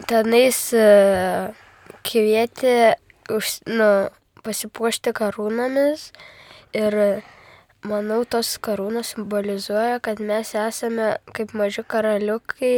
tenais 0.09 0.59
e, 0.73 0.89
kvietė 2.05 2.95
už, 3.31 3.59
nu, 3.71 3.89
pasipuošti 4.45 5.13
karūnomis 5.15 6.11
ir 6.75 6.99
manau, 7.85 8.23
tos 8.25 8.55
karūnos 8.61 9.13
simbolizuoja, 9.13 9.99
kad 10.03 10.21
mes 10.21 10.53
esame 10.57 11.15
kaip 11.35 11.53
maži 11.57 11.85
karaliukai, 11.87 12.75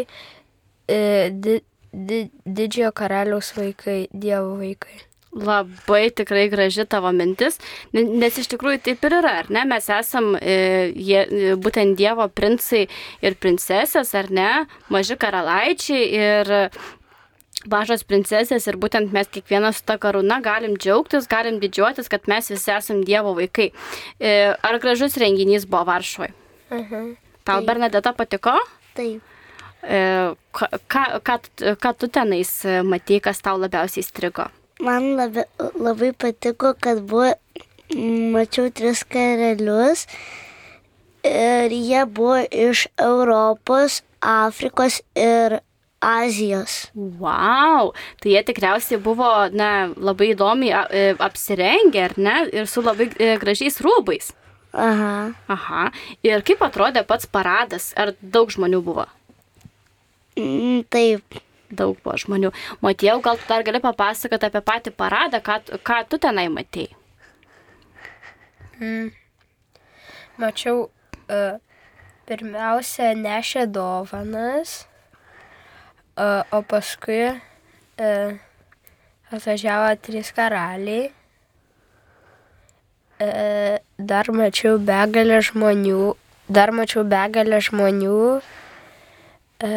e, 0.88 1.00
di, 1.32 1.60
di, 1.98 2.28
didžiojo 2.46 2.92
karaliaus 2.94 3.54
vaikai, 3.58 4.08
dievo 4.14 4.58
vaikai. 4.62 5.00
Labai 5.38 6.08
tikrai 6.18 6.48
graži 6.50 6.86
tavo 6.90 7.12
mintis, 7.14 7.60
ne- 7.94 8.06
nes 8.22 8.38
iš 8.42 8.48
tikrųjų 8.54 8.80
taip 8.86 9.04
ir 9.06 9.16
yra, 9.20 9.34
ar 9.44 9.50
ne? 9.54 9.66
Mes 9.70 9.86
esam 9.94 10.32
e, 10.40 10.56
jie, 10.96 11.20
e, 11.28 11.52
būtent 11.62 11.98
Dievo 12.00 12.26
princai 12.30 12.88
ir 13.22 13.36
princesės, 13.38 14.14
ar 14.18 14.32
ne? 14.34 14.48
Maži 14.90 15.18
karalaičiai 15.20 16.08
ir 16.18 16.52
mažos 17.70 18.04
princesės 18.08 18.66
ir 18.72 18.78
būtent 18.82 19.12
mes 19.14 19.28
kiekvienas 19.28 19.82
su 19.82 19.86
ta 19.86 19.98
karūna 20.02 20.40
galim 20.42 20.78
džiaugtis, 20.80 21.28
galim 21.30 21.60
didžiuotis, 21.62 22.10
kad 22.10 22.26
mes 22.32 22.50
visi 22.50 22.72
esam 22.74 23.04
Dievo 23.06 23.36
vaikai. 23.38 23.72
E, 24.20 24.34
ar 24.58 24.80
gražus 24.80 25.18
renginys 25.22 25.68
buvo 25.70 25.84
Varšuvoje? 25.92 26.34
Mhm. 26.72 27.16
Tau 27.46 27.62
Bernadeta 27.68 28.12
patiko? 28.14 28.56
Taip. 28.96 29.22
E, 29.84 30.34
ką, 30.52 30.68
ką, 30.90 31.04
ką, 31.24 31.36
tu- 31.44 31.76
ką 31.84 31.92
tu 31.98 32.08
tenais 32.10 32.52
e, 32.66 32.82
matei, 32.84 33.20
kas 33.24 33.42
tau 33.46 33.58
labiausiai 33.62 34.04
strigo? 34.04 34.48
Man 34.84 35.14
labai, 35.18 35.46
labai 35.80 36.12
patiko, 36.14 36.74
kad 36.82 37.00
buvo, 37.08 37.32
mačiau 38.34 38.68
tris 38.76 39.04
karalius 39.08 40.06
ir 41.26 41.72
jie 41.74 42.04
buvo 42.06 42.42
iš 42.52 42.88
Europos, 43.00 44.02
Afrikos 44.22 45.00
ir 45.16 45.60
Azijos. 46.02 46.92
Wow, 46.94 47.94
tai 48.22 48.36
jie 48.36 48.44
tikriausiai 48.46 49.00
buvo 49.02 49.30
na, 49.50 49.90
labai 49.98 50.34
įdomiai 50.36 50.84
e, 50.94 51.06
apsirengę, 51.26 52.04
ar 52.12 52.14
ne, 52.22 52.36
ir 52.54 52.68
su 52.70 52.84
labai 52.86 53.10
e, 53.18 53.32
gražiais 53.42 53.80
rūbais. 53.82 54.30
Aha. 54.78 55.32
Aha, 55.50 55.88
ir 56.28 56.44
kaip 56.46 56.62
atrodė 56.68 57.02
pats 57.08 57.26
paradas, 57.26 57.94
ar 57.98 58.12
daug 58.22 58.52
žmonių 58.54 58.84
buvo? 58.86 59.08
Mm, 60.38 60.86
Taip. 60.94 61.42
Daug 61.68 61.98
buvo 62.00 62.16
žmonių. 62.16 62.54
Matėjau, 62.80 63.18
gal 63.26 63.40
tu 63.42 63.48
dar 63.50 63.64
gali 63.68 63.82
papasakoti 63.84 64.48
apie 64.48 64.62
patį 64.64 64.94
paradą, 64.96 65.42
ką, 65.44 65.58
ką 65.84 65.98
tu 66.08 66.20
tenai 66.24 66.46
matėjai? 66.54 66.94
Mačiau, 70.40 70.86
e, 71.28 71.40
pirmiausia, 72.30 73.10
nešė 73.20 73.66
dovanas, 73.74 74.86
e, 76.16 76.28
o 76.56 76.62
paskui 76.72 77.20
e, 77.34 78.12
atvažiavo 79.34 79.90
trys 80.08 80.32
karaliai. 80.38 81.10
E, 83.20 83.82
Dar 83.98 84.30
mačiau 84.30 84.78
begalę 84.78 85.42
žmonių, 85.42 86.14
dar 86.54 86.70
mačiau 86.70 87.02
begalę 87.02 87.58
žmonių 87.66 88.20
e, 89.66 89.72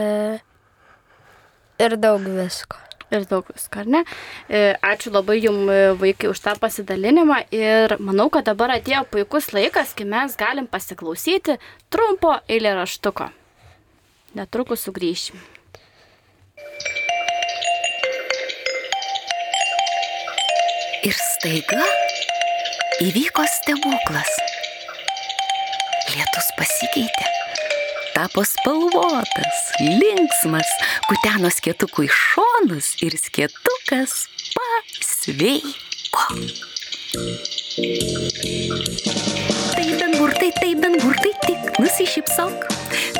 ir 1.81 1.97
daug 2.01 2.25
visko. 2.37 2.79
Ir 3.11 3.25
daug 3.27 3.49
visko, 3.51 3.81
ar 3.83 3.89
ne? 3.91 4.05
E, 4.47 4.77
Ačiū 4.87 5.11
labai 5.11 5.41
jums 5.41 5.73
vaikai 5.99 6.31
už 6.31 6.43
tą 6.45 6.55
pasidalinimą 6.63 7.41
ir 7.51 7.97
manau, 7.99 8.29
kad 8.31 8.47
dabar 8.47 8.77
atėjo 8.77 9.03
puikus 9.11 9.51
laikas, 9.57 9.97
kai 9.99 10.07
mes 10.07 10.37
galim 10.39 10.69
pasiklausyti 10.71 11.59
trumpo 11.91 12.37
eilėraštuko. 12.47 13.33
Netrukus 14.39 14.87
sugrįšim. 14.87 15.41
Ir 21.01 21.17
staiga 21.17 21.83
įvyko 23.01 23.43
stebuklas. 23.49 24.31
Lietus 26.13 26.51
pasikeitė, 26.59 27.27
tapo 28.15 28.43
spalvotas, 28.47 29.61
linksmas, 29.81 30.69
kuteno 31.09 31.51
skėtukų 31.53 32.07
į 32.07 32.11
šonus 32.15 32.93
ir 33.05 33.17
skėtukas 33.21 34.25
pasveiko. 34.57 36.27
Tai 39.75 39.87
bent 40.01 40.19
burtai, 40.19 40.51
tai 40.59 40.73
bent 40.79 41.03
burtai, 41.05 41.33
tik 41.47 41.81
nusišypsok. 41.83 42.67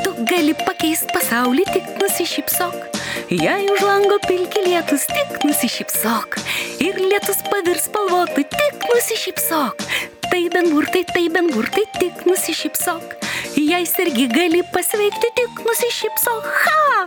Tu 0.01 0.13
gali 0.29 0.55
pakeisti 0.65 1.11
pasaulį, 1.15 1.65
tik 1.71 1.89
nusišypsok. 2.01 2.99
Jei 3.31 3.69
už 3.71 3.85
lango 3.87 4.19
pilki 4.27 4.65
lietus, 4.65 5.07
tik 5.11 5.43
nusišypsok. 5.47 6.39
Ir 6.83 6.99
lietus 6.99 7.39
pavirs 7.47 7.87
spalvotų, 7.87 8.43
tik 8.57 8.87
nusišypsok. 8.91 9.87
Tai 10.27 10.43
bent 10.51 10.71
burtai, 10.75 11.05
tai 11.13 11.27
bent 11.31 11.55
burtai, 11.55 11.87
tik 11.99 12.25
nusišypsok. 12.27 13.20
Jei 13.61 13.85
sergi 13.85 14.25
gali 14.27 14.61
pasveikti, 14.73 15.27
tik 15.37 15.59
nusišypsok. 15.65 16.45
Ha! 16.63 17.05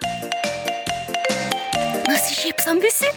Nusišypsom 2.07 2.79
visi. 2.85 3.11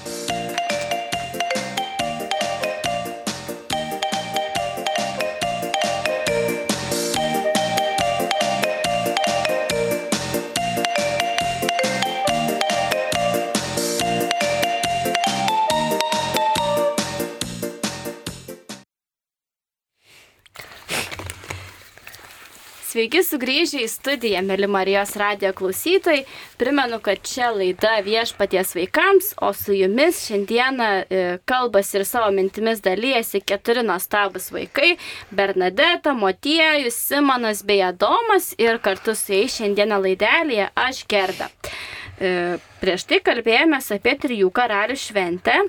Sveiki 22.97 23.19
sugrįžę 23.21 23.83
į 23.83 23.87
studiją, 23.93 24.39
mėly 24.41 24.65
Marijos 24.73 25.11
radijo 25.21 25.51
klausytojai. 25.53 26.23
Primenu, 26.57 26.97
kad 27.05 27.19
čia 27.21 27.51
laida 27.53 27.91
viešpaties 28.01 28.71
vaikams, 28.73 29.27
o 29.37 29.51
su 29.53 29.75
jumis 29.77 30.23
šiandieną 30.25 30.87
e, 31.05 31.19
kalbas 31.45 31.91
ir 31.93 32.07
savo 32.09 32.31
mintimis 32.33 32.81
dalyjasi 32.81 33.43
keturi 33.45 33.83
nuostabus 33.85 34.49
vaikai- 34.49 34.95
Bernadeta, 35.37 36.15
Motiejus, 36.17 36.97
Simonas 37.11 37.61
bei 37.61 37.83
Adomas 37.85 38.55
ir 38.57 38.81
kartu 38.81 39.13
su 39.13 39.35
jais 39.35 39.59
šiandieną 39.59 40.01
laidelėje 40.07 40.71
aš 40.73 41.03
Gerda. 41.05 41.51
E, 42.17 42.57
prieš 42.81 43.05
tai 43.05 43.21
kalbėjome 43.21 43.77
apie 43.77 44.17
trijų 44.25 44.49
karalių 44.49 44.97
šventę. 44.97 45.59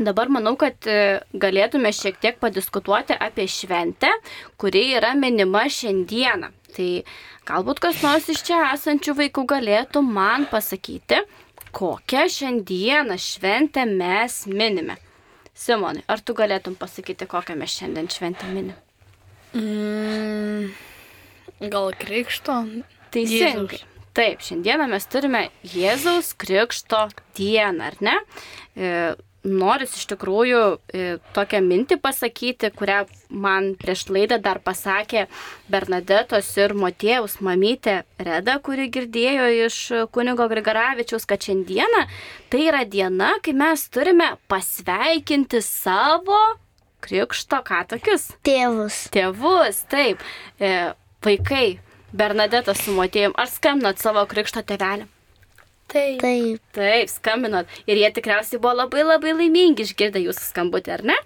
Dabar 0.00 0.30
manau, 0.32 0.54
kad 0.56 0.86
e, 0.88 1.20
galėtume 1.36 1.90
šiek 1.92 2.16
tiek 2.22 2.38
padiskutuoti 2.40 3.18
apie 3.20 3.44
šventę, 3.50 4.08
kuri 4.56 4.86
yra 4.96 5.12
minima 5.18 5.66
šiandieną. 5.68 6.48
Tai 6.72 6.88
galbūt 7.50 7.82
kas 7.84 8.00
nors 8.00 8.30
iš 8.32 8.40
čia 8.48 8.62
esančių 8.70 9.16
vaikų 9.18 9.44
galėtų 9.50 10.00
man 10.06 10.46
pasakyti, 10.48 11.20
kokią 11.76 12.24
šiandieną 12.32 13.18
šventę 13.20 13.84
mes 13.90 14.46
minime. 14.48 14.96
Simonai, 15.52 16.06
ar 16.08 16.24
tu 16.24 16.32
galėtum 16.38 16.78
pasakyti, 16.80 17.28
kokią 17.28 17.58
mes 17.60 17.76
šiandien 17.76 18.08
šventę 18.08 18.48
minim? 18.54 18.76
Mm, 19.52 20.70
gal 21.68 21.92
krikšto? 22.00 22.62
Teisingai. 23.12 23.84
Taip, 24.16 24.40
šiandieną 24.42 24.88
mes 24.90 25.04
turime 25.06 25.48
Jėzaus 25.70 26.32
Krikšto 26.40 27.04
dieną, 27.38 27.92
ar 27.92 27.98
ne? 28.02 28.16
Noris 29.40 29.94
iš 29.96 30.04
tikrųjų 30.10 30.60
e, 30.92 31.04
tokią 31.32 31.62
mintį 31.64 31.96
pasakyti, 32.04 32.68
kurią 32.76 33.06
man 33.32 33.70
prieš 33.80 34.04
laidą 34.12 34.36
dar 34.42 34.60
pasakė 34.60 35.26
Bernadetos 35.72 36.50
ir 36.60 36.74
Motėjaus 36.76 37.38
mamytė 37.40 38.02
Reda, 38.20 38.58
kuri 38.60 38.90
girdėjo 38.92 39.46
iš 39.64 39.78
kunigo 40.12 40.44
Grigaravičiaus, 40.50 41.24
kad 41.24 41.40
šiandieną 41.40 42.02
tai 42.52 42.66
yra 42.68 42.82
diena, 42.84 43.32
kai 43.40 43.54
mes 43.56 43.86
turime 43.88 44.34
pasveikinti 44.50 45.62
savo 45.64 46.40
krikšto 47.00 47.62
ką 47.64 47.86
tokius 47.94 48.34
Tėvus. 48.44 49.06
tėvus, 49.14 49.86
taip, 49.88 50.20
e, 50.60 50.92
vaikai, 51.24 51.80
Bernadeta 52.12 52.74
su 52.76 52.92
Motėjum, 52.92 53.32
ar 53.40 53.48
skambinat 53.48 54.02
savo 54.02 54.26
krikšto 54.28 54.60
tėvelį? 54.68 55.08
Taip. 55.90 56.20
Taip. 56.22 56.60
Taip, 56.76 57.10
skambinot. 57.10 57.70
Ir 57.90 57.98
jie 57.98 58.10
tikriausiai 58.14 58.60
buvo 58.62 58.76
labai 58.84 59.02
labai 59.06 59.34
laimingi 59.34 59.86
išgirdę 59.88 60.22
jūsų 60.22 60.44
skambutį, 60.52 60.94
ar 60.98 61.06
ne? 61.12 61.16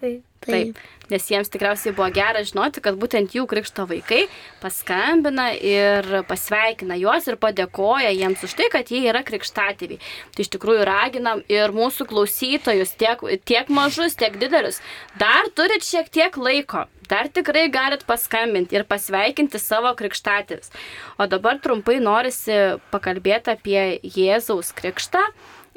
Taip. 0.00 0.24
Taip. 0.46 0.80
Nes 1.10 1.26
jiems 1.30 1.50
tikriausiai 1.52 1.94
buvo 1.96 2.08
gera 2.14 2.42
žinoti, 2.46 2.82
kad 2.84 2.98
būtent 3.00 3.34
jų 3.34 3.46
krikšto 3.50 3.86
vaikai 3.90 4.22
paskambina 4.62 5.50
ir 5.54 6.06
pasveikina 6.28 6.98
juos 7.00 7.26
ir 7.30 7.38
padėkoja 7.40 8.12
jiems 8.14 8.44
už 8.46 8.56
tai, 8.58 8.68
kad 8.72 8.92
jie 8.92 9.02
yra 9.10 9.24
krikštatėviai. 9.26 10.00
Tai 10.34 10.46
iš 10.46 10.52
tikrųjų 10.54 10.86
raginam 10.88 11.44
ir 11.50 11.74
mūsų 11.74 12.06
klausytojus, 12.10 12.94
tiek, 13.00 13.22
tiek 13.48 13.70
mažus, 13.74 14.16
tiek 14.18 14.38
didelius. 14.40 14.80
Dar 15.20 15.50
turit 15.54 15.86
šiek 15.86 16.10
tiek 16.12 16.36
laiko. 16.40 16.86
Dar 17.10 17.26
tikrai 17.26 17.66
galit 17.74 18.04
paskambinti 18.06 18.76
ir 18.78 18.84
pasveikinti 18.86 19.58
savo 19.58 19.90
krikštatėvis. 19.98 20.70
O 21.18 21.26
dabar 21.26 21.58
trumpai 21.58 21.98
norisi 22.02 22.58
pakalbėti 22.92 23.50
apie 23.56 23.80
Jėzaus 24.06 24.70
krikštą 24.78 25.24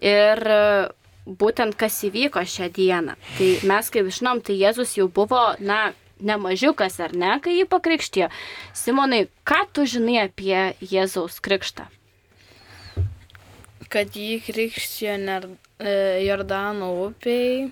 ir 0.04 0.44
būtent 1.26 1.76
kas 1.80 2.00
įvyko 2.08 2.44
šią 2.44 2.70
dieną. 2.76 3.16
Tai 3.38 3.50
mes, 3.70 3.90
kaip 3.94 4.10
žinom, 4.12 4.42
tai 4.44 4.58
Jėzus 4.60 4.96
jau 4.98 5.08
buvo, 5.08 5.44
na, 5.60 5.94
nemažiukas 6.24 7.00
ar 7.04 7.16
ne, 7.16 7.36
kai 7.44 7.58
jį 7.58 7.68
pakrikštijo. 7.72 8.30
Simonai, 8.78 9.28
ką 9.48 9.64
tu 9.74 9.88
žinai 9.90 10.24
apie 10.26 10.74
Jėzaus 10.84 11.40
krikštą? 11.44 11.88
Kad 13.94 14.16
jį 14.18 14.40
krikštijo 14.46 15.18
Ner- 15.22 15.52
e, 15.80 16.24
Jordano 16.26 16.94
upėjai, 17.08 17.72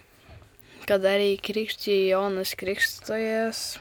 kad 0.85 1.03
dar 1.05 1.21
jį 1.21 1.37
krikštijo 1.41 2.11
Jonas 2.11 2.53
Krikštojas 2.57 3.79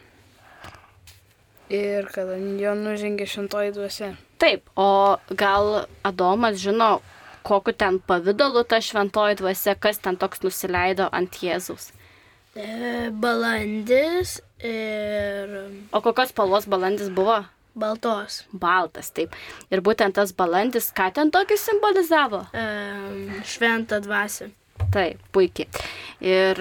ir 1.70 2.08
kad 2.10 2.30
ant 2.34 2.60
jo 2.60 2.74
nužengė 2.78 3.26
šventoji 3.30 3.74
dvasia. 3.76 4.14
Taip, 4.40 4.66
o 4.74 5.18
gal 5.36 5.86
Adomas 6.06 6.58
žino, 6.62 7.00
kokiu 7.46 7.74
ten 7.76 8.00
pavydalu 8.06 8.64
ta 8.68 8.80
šventoji 8.84 9.40
dvasia, 9.40 9.74
kas 9.74 10.02
ten 10.02 10.18
toks 10.20 10.44
nusileido 10.44 11.08
ant 11.12 11.40
Jėzaus. 11.42 11.90
E, 12.58 13.08
balandis 13.14 14.40
ir 14.66 15.56
O 15.94 16.00
kokios 16.02 16.34
spalvos 16.34 16.66
balandis 16.66 17.10
buvo? 17.14 17.40
baltos. 17.80 18.44
Baltas, 18.52 19.10
taip. 19.14 19.34
Ir 19.70 19.82
būtent 19.86 20.16
tas 20.18 20.32
balandis, 20.36 20.90
ką 20.92 21.10
ten 21.14 21.30
tokį 21.30 21.58
simbolizavo? 21.58 22.42
E, 22.52 22.64
šventą 23.46 24.00
dvasę. 24.04 24.50
Taip, 24.90 25.20
puikiai. 25.34 25.68
Ir 26.24 26.58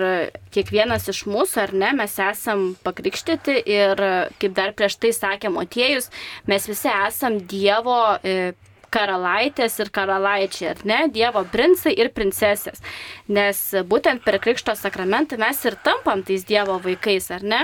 kiekvienas 0.54 1.08
iš 1.10 1.24
mūsų, 1.30 1.62
ar 1.63 1.74
ne, 1.74 1.92
mes 1.98 2.13
esam 2.22 2.74
pakrikštyti 2.84 3.56
ir, 3.72 4.02
kaip 4.42 4.56
dar 4.58 4.76
prieš 4.78 5.00
tai 5.02 5.13
sakė 5.15 5.52
Motiejus, 5.56 6.12
mes 6.48 6.68
visi 6.70 6.92
esam 6.92 7.39
Dievo 7.50 7.98
e, 8.22 8.54
karalaitės 8.93 9.78
ir 9.80 9.91
karalaičiai, 9.93 10.73
ar 10.73 10.84
ne, 10.89 10.99
Dievo 11.13 11.43
princai 11.52 11.93
ir 11.95 12.12
princesės. 12.15 12.82
Nes 13.28 13.62
būtent 13.89 14.25
per 14.25 14.39
Krikšto 14.43 14.75
sakramentą 14.78 15.39
mes 15.41 15.62
ir 15.65 15.78
tampam 15.86 16.23
tais 16.25 16.45
Dievo 16.47 16.80
vaikais, 16.84 17.30
ar 17.36 17.45
ne? 17.45 17.63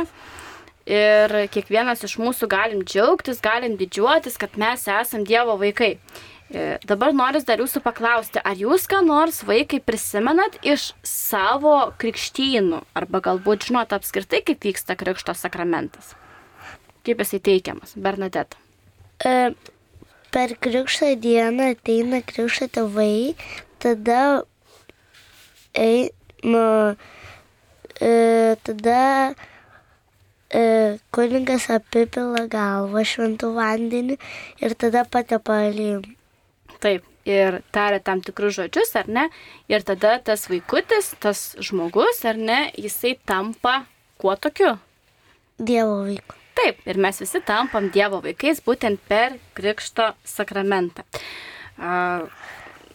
Ir 0.86 1.32
kiekvienas 1.50 2.04
iš 2.06 2.20
mūsų 2.22 2.48
galim 2.50 2.84
džiaugtis, 2.86 3.42
galim 3.42 3.74
didžiuotis, 3.80 4.38
kad 4.38 4.54
mes 4.62 4.86
esam 4.86 5.26
Dievo 5.26 5.58
vaikai. 5.58 5.96
E, 6.54 6.78
Dabar 6.86 7.10
noriu 7.18 7.42
dar 7.42 7.58
jūsų 7.58 7.82
paklausti, 7.82 8.38
ar 8.38 8.54
jūs 8.60 8.86
ką 8.90 9.00
nors 9.06 9.42
vaikai 9.48 9.80
prisimenat 9.82 10.60
iš 10.62 10.92
savo 11.02 11.90
krikštynų, 11.98 12.84
arba 12.94 13.24
galbūt 13.26 13.72
žinot 13.72 13.96
apskritai, 13.98 14.44
kaip 14.46 14.62
vyksta 14.62 14.94
krikšto 15.00 15.34
sakramentas? 15.34 16.14
Kaip 17.06 17.22
jisai 17.22 17.42
teikiamas, 17.42 17.98
Bernadette? 17.98 18.62
E, 19.26 19.56
per 20.36 20.52
krikšto 20.60 21.14
dieną 21.24 21.72
ateina 21.72 22.20
krikšto 22.20 22.68
tėvai, 22.76 23.36
tada 23.80 24.44
eina, 25.80 26.66
e, 28.04 28.12
tada 28.68 29.00
e, 30.52 30.66
kuningas 31.16 31.70
apipila 31.78 32.44
galvą 32.52 33.06
šventų 33.08 33.56
vandenį 33.56 34.20
ir 34.60 34.76
tada 34.76 35.08
patepa 35.08 35.62
alim. 35.70 36.04
Taip, 36.84 37.08
ir 37.24 37.62
taria 37.72 38.04
tam 38.04 38.20
tikrus 38.26 38.60
žodžius, 38.60 38.92
ar 39.00 39.08
ne? 39.08 39.30
Ir 39.72 39.88
tada 39.88 40.18
tas 40.20 40.50
vaikutis, 40.52 41.14
tas 41.24 41.54
žmogus, 41.64 42.26
ar 42.28 42.36
ne, 42.36 42.66
jisai 42.76 43.16
tampa 43.24 43.86
kuo 44.20 44.36
tokiu? 44.36 44.76
Dievo 45.56 46.04
vaikų. 46.10 46.45
Taip, 46.56 46.78
ir 46.88 47.00
mes 47.02 47.18
visi 47.20 47.42
tampam 47.44 47.90
Dievo 47.92 48.22
vaikais 48.24 48.62
būtent 48.64 49.02
per 49.10 49.36
Krikšto 49.58 50.14
sakramentą. 50.28 51.04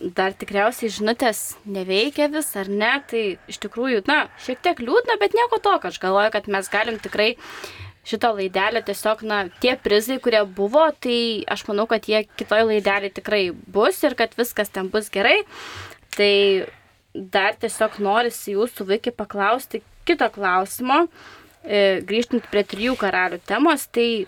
Dar 0.01 0.33
tikriausiai 0.41 0.89
žinutės 0.89 1.43
neveikia 1.69 2.31
vis, 2.33 2.49
ar 2.57 2.71
ne? 2.73 2.95
Tai 3.11 3.25
iš 3.53 3.59
tikrųjų, 3.61 4.01
na, 4.09 4.23
šiek 4.41 4.63
tiek 4.65 4.81
liūdna, 4.81 5.19
bet 5.21 5.37
nieko 5.37 5.59
tokio. 5.61 5.91
Aš 5.93 6.01
galvoju, 6.01 6.33
kad 6.33 6.49
mes 6.49 6.71
galim 6.73 6.97
tikrai 7.05 7.35
šitą 8.09 8.33
laidelę 8.39 8.81
tiesiog, 8.87 9.27
na, 9.29 9.43
tie 9.61 9.75
prizai, 9.77 10.17
kurie 10.25 10.41
buvo, 10.49 10.87
tai 11.05 11.45
aš 11.53 11.67
manau, 11.69 11.85
kad 11.91 12.09
jie 12.09 12.23
kitoj 12.41 12.65
laidelė 12.71 13.13
tikrai 13.13 13.43
bus 13.53 14.01
ir 14.09 14.17
kad 14.17 14.33
viskas 14.41 14.73
ten 14.73 14.89
bus 14.89 15.13
gerai. 15.13 15.43
Tai 16.17 16.33
dar 17.13 17.61
tiesiog 17.61 18.01
norisi 18.01 18.57
jūsų 18.57 18.89
vaikai 18.95 19.13
paklausti 19.13 19.83
kito 20.09 20.31
klausimo, 20.33 21.05
e, 21.05 21.40
grįžtant 21.63 22.47
prie 22.51 22.65
trijų 22.65 22.97
karalių 23.01 23.41
temos, 23.47 23.87
tai 23.93 24.27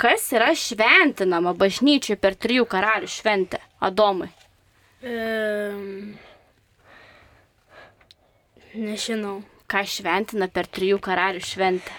kas 0.00 0.26
yra 0.34 0.50
šventinama 0.58 1.54
bažnyčiai 1.58 2.18
per 2.20 2.34
trijų 2.34 2.66
karalių 2.70 3.10
šventę? 3.10 3.60
Adomai. 3.84 4.30
E, 5.04 5.14
nežinau. 8.74 9.42
Ką 9.70 9.80
šventina 9.88 10.50
per 10.52 10.68
trijų 10.68 10.98
karalių 11.02 11.40
šventę? 11.44 11.94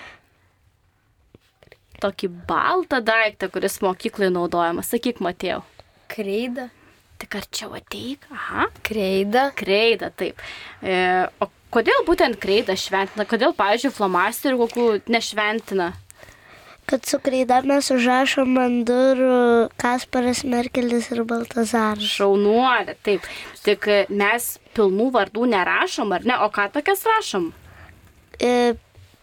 Tokį 2.04 2.30
baltą 2.46 3.00
daiktą, 3.02 3.50
kuris 3.50 3.80
mokyklai 3.82 4.30
naudojamas. 4.34 4.92
Sakyk, 4.92 5.22
Matėjau. 5.24 5.64
Kreida. 6.12 6.68
Tik 7.22 7.38
arčiau 7.40 7.72
ateik. 7.78 8.28
Aha. 8.36 8.68
Kreida. 8.86 9.48
Kreida, 9.56 10.12
taip. 10.20 10.42
E, 10.84 10.98
o 11.40 11.48
kodėl 11.76 12.06
būtent 12.08 12.40
kreida 12.42 12.76
šventina? 12.80 13.28
Kodėl, 13.28 13.54
pavyzdžiui, 13.58 13.94
flomasterių 13.96 14.60
kokių 14.64 14.88
nešventina? 15.12 15.92
Kad 16.86 17.06
su 17.10 17.18
kreida 17.18 17.64
mes 17.66 17.88
užrašom 17.90 18.58
ant 18.62 18.84
durų 18.86 19.38
Kasparas 19.82 20.44
Merkelis 20.46 21.10
ir 21.10 21.24
Baltazaras. 21.26 22.06
Šaunuolė, 22.06 22.94
taip. 23.06 23.26
Tik 23.66 23.88
mes 24.14 24.52
pilnų 24.78 25.10
vardų 25.16 25.48
nerašom, 25.56 26.14
ar 26.14 26.28
ne? 26.30 26.38
O 26.46 26.52
ką 26.54 26.68
tokias 26.76 27.02
rašom? 27.10 27.50
E, 28.38 28.76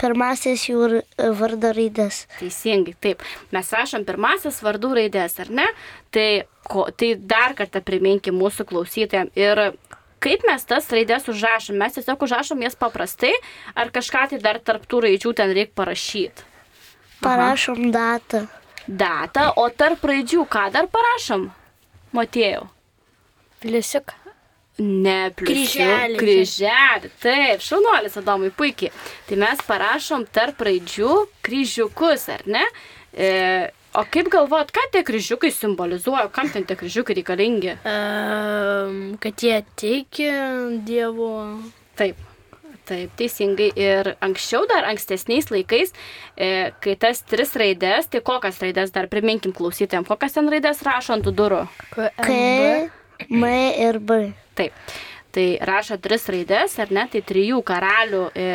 pirmasis 0.02 0.66
jų 0.66 1.04
vardo 1.38 1.70
raidės. 1.76 2.24
Teisingai, 2.40 2.96
taip. 2.98 3.22
Mes 3.54 3.70
rašom 3.78 4.08
pirmasis 4.08 4.58
vardų 4.66 4.96
raidės, 4.98 5.38
ar 5.44 5.54
ne? 5.54 5.68
Tai, 6.10 6.28
ko, 6.66 6.88
tai 6.90 7.14
dar 7.14 7.54
kartą 7.54 7.84
priminkim 7.86 8.42
mūsų 8.42 8.66
klausytojams. 8.72 9.38
Ir 9.38 9.68
kaip 10.22 10.46
mes 10.48 10.64
tas 10.68 10.88
raidės 10.94 11.28
užrašom? 11.32 11.78
Mes 11.80 11.98
tiesiog 11.98 12.24
užrašom 12.26 12.62
jas 12.64 12.78
paprastai, 12.78 13.34
ar 13.74 13.92
kažką 13.94 14.28
tai 14.32 14.40
dar 14.42 14.60
tarptų 14.62 15.04
raidžių 15.06 15.34
ten 15.42 15.54
reikia 15.54 15.74
parašyti? 15.82 16.48
Parašom 17.22 17.90
datą. 17.94 18.46
Datą, 18.86 19.52
o 19.62 19.68
tarp 19.70 20.02
raidžių 20.10 20.46
ką 20.50 20.66
dar 20.74 20.88
parašom? 20.90 21.46
Motėjau. 22.16 22.66
Pliusiuk. 23.62 24.16
Ne. 24.82 25.30
Kryželį. 25.36 26.16
Kryželį. 26.18 27.12
Taip, 27.22 27.62
šaunuolis 27.62 28.16
Adomai, 28.18 28.50
puikiai. 28.56 28.90
Tai 29.28 29.38
mes 29.44 29.62
parašom 29.68 30.24
tarp 30.32 30.64
raidžių 30.66 31.12
kryžiukus, 31.44 32.26
ar 32.32 32.42
ne? 32.50 32.64
E, 33.12 33.28
o 33.94 34.04
kaip 34.12 34.28
galvojat, 34.32 34.72
ką 34.74 34.88
tie 34.94 35.04
kryžiukai 35.06 35.52
simbolizuoja, 35.54 36.28
kam 36.34 36.50
ten 36.52 36.66
tie 36.68 36.76
kryžiukai 36.78 37.16
reikalingi? 37.20 37.76
Um, 37.86 38.98
kad 39.22 39.42
jie 39.44 39.62
tiki 39.76 40.28
Dievu. 40.86 41.32
Taip. 41.98 42.28
Taip, 42.82 43.12
teisingai. 43.14 43.68
Ir 43.78 44.08
anksčiau, 44.24 44.64
dar 44.66 44.88
ankstesniais 44.90 45.52
laikais, 45.52 45.92
e, 46.34 46.72
kai 46.82 46.96
tas 46.98 47.22
tris 47.22 47.54
raidės, 47.54 48.08
tai 48.10 48.20
kokias 48.26 48.58
raidės 48.58 48.90
dar 48.90 49.06
priminkim 49.12 49.54
klausytėm, 49.54 50.02
kokias 50.08 50.34
ten 50.34 50.50
raidės 50.50 50.82
rašo 50.82 51.14
ant 51.14 51.30
durų? 51.30 51.62
K, 51.94 52.10
M 53.30 53.44
ir 53.46 54.00
B. 54.02 54.32
Taip. 54.58 54.74
Tai 55.32 55.46
rašo 55.64 55.96
tris 56.02 56.26
raidės, 56.28 56.74
ar 56.82 56.90
ne? 56.92 57.06
Tai 57.12 57.22
trijų 57.28 57.62
karalių 57.64 58.24
e, 58.34 58.48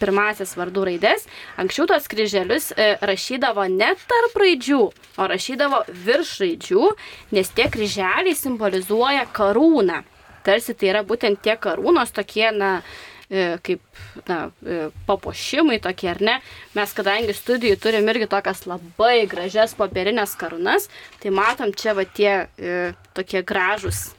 pirmasis 0.00 0.54
vardų 0.58 0.86
raidės. 0.90 1.26
Anksčiau 1.60 1.88
tos 1.90 2.08
kryželius 2.10 2.70
e, 2.74 2.94
rašydavo 3.06 3.66
ne 3.72 3.92
tarp 4.08 4.36
raidžių, 4.42 4.82
o 5.16 5.28
rašydavo 5.32 5.82
virš 6.06 6.36
raidžių, 6.44 6.90
nes 7.36 7.52
tie 7.56 7.68
kryželiai 7.72 8.36
simbolizuoja 8.36 9.26
karūną. 9.36 10.02
Tarsi 10.46 10.76
tai 10.78 10.92
yra 10.92 11.02
būtent 11.06 11.42
tie 11.42 11.56
karūnos 11.58 12.12
tokie, 12.14 12.46
na, 12.54 12.80
e, 13.26 13.56
kaip 13.66 13.82
na, 14.28 14.50
e, 14.62 14.90
papuošimai 15.08 15.80
tokie, 15.82 16.10
ar 16.12 16.22
ne? 16.22 16.36
Mes 16.78 16.92
kadangi 16.94 17.34
studijų 17.34 17.80
turim 17.82 18.06
irgi 18.12 18.30
tokias 18.30 18.62
labai 18.70 19.24
gražias 19.30 19.74
popierinės 19.78 20.36
karūnas, 20.38 20.90
tai 21.22 21.34
matom 21.34 21.74
čia 21.74 21.96
va 21.98 22.06
tie 22.06 22.46
e, 22.46 22.76
tokie 23.16 23.42
gražus 23.46 24.15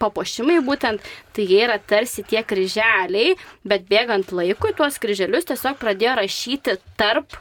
papuošimai 0.00 0.58
būtent, 0.64 1.04
tai 1.34 1.46
jie 1.48 1.62
yra 1.64 1.78
tarsi 1.78 2.24
tie 2.26 2.42
kryželiai, 2.44 3.36
bet 3.64 3.86
bėgant 3.88 4.32
laikui 4.36 4.74
tuos 4.76 4.98
kryželius 5.00 5.48
tiesiog 5.48 5.78
pradėjo 5.80 6.16
rašyti 6.20 6.76
tarp 7.00 7.38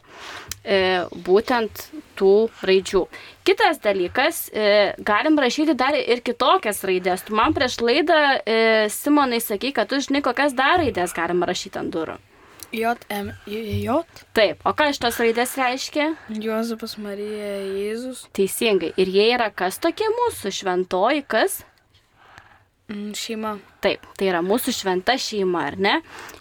e, 0.64 1.04
būtent 1.28 1.86
tų 2.20 2.34
raidžių. 2.70 3.04
Kitas 3.48 3.82
dalykas, 3.84 4.48
e, 4.54 4.94
galim 5.06 5.40
rašyti 5.40 5.76
dar 5.80 5.98
ir 6.00 6.24
kitokias 6.26 6.84
raidės. 6.88 7.26
Tu 7.28 7.36
man 7.36 7.56
prieš 7.56 7.80
laidą, 7.84 8.20
e, 8.44 8.88
Simonai, 8.94 9.42
sakai, 9.44 9.74
kad 9.76 9.92
tu 9.92 10.00
žinai, 10.04 10.24
kokias 10.26 10.56
dar 10.58 10.80
raidės 10.84 11.16
galim 11.16 11.44
rašyti 11.48 11.82
ant 11.82 11.96
durų. 11.96 12.20
J, 12.76 12.96
M, 13.10 13.32
J, 13.50 14.02
Taip, 14.38 14.62
o 14.68 14.76
ką 14.78 14.92
šitos 14.94 15.18
raidės 15.24 15.56
reiškia? 15.58 16.12
Juozapas 16.30 16.98
Marija 17.02 17.56
Jėzus, 17.66 18.28
Teisingai. 18.36 18.92
Ir 19.00 19.10
jie 19.10 19.32
yra 19.34 19.50
kas 19.50 19.82
tokie 19.82 20.08
mūsų 20.22 20.54
šventoji, 20.62 21.26
kas? 21.26 21.64
mm, 22.90 23.14
šeima. 23.18 23.58
Taip, 23.84 24.06
tai 24.18 24.32
yra 24.32 24.42
mūsų 24.46 24.74
šventa 24.76 25.16
šeima, 25.20 25.68
ar 25.72 25.78
ne? 25.82 26.00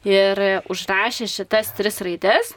Ir 0.09 0.41
užrašė 0.73 1.29
šitas 1.31 1.75
tris 1.79 2.03
raidės. 2.05 2.57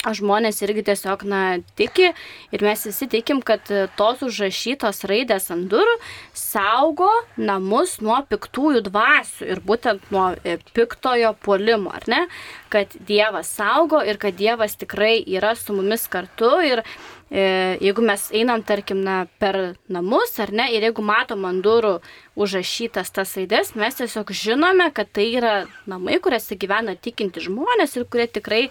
Žmonės 0.00 0.62
irgi 0.64 0.80
tiesiog, 0.86 1.26
na, 1.28 1.40
tiki 1.76 2.06
ir 2.08 2.62
mes 2.64 2.86
visi 2.88 3.04
tikim, 3.12 3.42
kad 3.44 3.66
tos 3.98 4.22
užrašytos 4.24 5.02
raidės 5.10 5.50
ant 5.52 5.66
durų 5.68 5.98
saugo 6.32 7.10
namus 7.36 7.98
nuo 8.00 8.16
piktųjų 8.30 8.80
dvasių 8.86 9.50
ir 9.52 9.60
būtent 9.60 10.08
nuo 10.08 10.30
e, 10.40 10.56
piktojo 10.72 11.34
puolimo, 11.44 11.92
ar 11.92 12.08
ne? 12.08 12.22
Kad 12.70 12.92
Dievas 13.06 13.50
saugo 13.50 14.00
ir 14.06 14.18
kad 14.22 14.36
Dievas 14.38 14.76
tikrai 14.78 15.20
yra 15.26 15.56
su 15.58 15.74
mumis 15.74 16.06
kartu 16.10 16.50
ir 16.62 16.82
e, 16.82 17.76
jeigu 17.82 18.04
mes 18.06 18.28
einam, 18.30 18.62
tarkim, 18.66 19.00
na, 19.06 19.24
per 19.42 19.58
namus, 19.90 20.36
ar 20.42 20.52
ne, 20.54 20.68
ir 20.74 20.86
jeigu 20.86 21.02
matom 21.02 21.48
ant 21.48 21.64
durų 21.66 21.96
užrašytas 22.38 23.10
tas 23.16 23.34
raidės, 23.38 23.74
mes 23.78 23.98
tiesiog 23.98 24.30
žinome, 24.34 24.90
kad 24.94 25.10
tai 25.14 25.26
yra 25.38 25.54
namai, 25.90 26.20
kuriuose 26.22 26.58
gyvena 26.60 26.94
tikinti 26.94 27.42
žmonės 27.46 27.98
ir 27.98 28.06
kurie 28.10 28.28
tikrai 28.30 28.62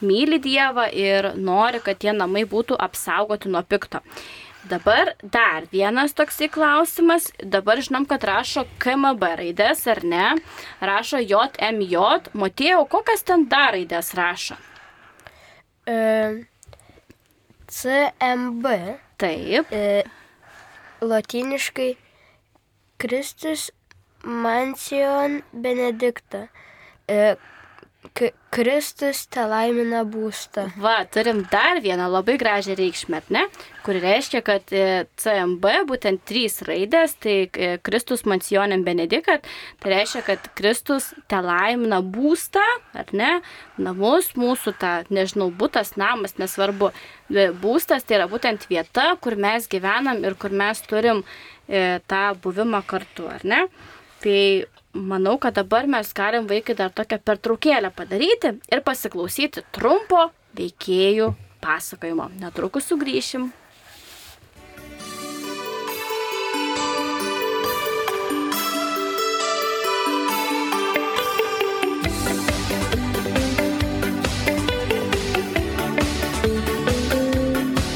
myli 0.00 0.40
Dievą 0.42 0.88
ir 0.92 1.34
nori, 1.36 1.82
kad 1.84 2.00
tie 2.00 2.16
namai 2.16 2.46
būtų 2.48 2.80
apsaugoti 2.88 3.52
nuo 3.52 3.62
pikto. 3.68 4.00
Dabar 4.72 5.16
dar 5.20 5.66
vienas 5.72 6.14
toksai 6.16 6.48
klausimas. 6.48 7.26
Dabar 7.44 7.80
žinom, 7.84 8.06
kad 8.08 8.24
rašo 8.24 8.62
KMB 8.80 9.28
raidės, 9.40 9.82
ar 9.92 10.00
ne? 10.00 10.28
Rašo 10.80 11.20
JMJ. 11.20 12.32
Motėjau, 12.40 12.86
kokias 12.94 13.26
ten 13.28 13.44
dar 13.52 13.74
raidės 13.76 14.14
rašo? 14.16 14.56
E, 15.84 15.98
CMB. 17.68 18.72
Taip. 19.20 19.76
E, 19.76 20.02
Latiniškai 21.04 21.90
Kristus 22.96 23.68
Mansion 24.24 25.42
Benedicta. 25.52 26.46
E, 27.10 27.34
Kristus 28.52 29.22
te 29.32 29.40
laimina 29.48 30.02
būstą. 30.04 30.66
Va, 30.82 30.98
turim 31.08 31.38
dar 31.48 31.78
vieną 31.80 32.04
labai 32.12 32.34
gražią 32.36 32.74
reikšmę, 32.76 33.22
ne? 33.32 33.46
Kuri 33.86 34.02
reiškia, 34.02 34.42
kad 34.44 34.74
e, 34.76 35.06
CMB, 35.16 35.70
būtent 35.88 36.20
trys 36.28 36.60
raidės, 36.68 37.14
tai 37.24 37.36
e, 37.48 37.70
Kristus 37.80 38.26
Mansionem 38.28 38.84
Benedikat, 38.84 39.48
tai 39.80 39.94
reiškia, 39.94 40.20
kad 40.26 40.50
Kristus 40.58 41.08
te 41.32 41.40
laimina 41.40 42.02
būstą, 42.04 42.66
ar 43.00 43.14
ne? 43.16 43.30
Namus 43.80 44.34
mūsų, 44.36 44.76
tą, 44.82 44.92
nežinau, 45.08 45.48
būtas, 45.48 45.94
namas, 45.96 46.36
nesvarbu. 46.42 46.92
E, 47.32 47.48
Būstas 47.62 48.04
tai 48.04 48.18
yra 48.20 48.28
būtent 48.28 48.68
vieta, 48.68 49.14
kur 49.24 49.38
mes 49.40 49.64
gyvenam 49.72 50.20
ir 50.28 50.36
kur 50.36 50.52
mes 50.52 50.84
turim 50.84 51.24
tą 51.72 52.22
buvimą 52.42 52.82
kartu, 52.84 53.30
ar 53.32 53.44
ne? 53.48 53.64
Tai 54.20 54.38
manau, 54.92 55.38
kad 55.38 55.54
dabar 55.54 55.86
mes 55.86 56.12
galim 56.12 56.46
vaikai 56.46 56.76
dar 56.76 56.92
tokią 56.92 57.18
pertraukėlę 57.24 57.92
padaryti 57.96 58.58
ir 58.72 58.84
pasiklausyti 58.84 59.64
trumpo 59.72 60.28
veikėjų 60.56 61.32
pasakojimo. 61.64 62.28
Netrukus 62.40 62.90
sugrįšim. 62.90 63.50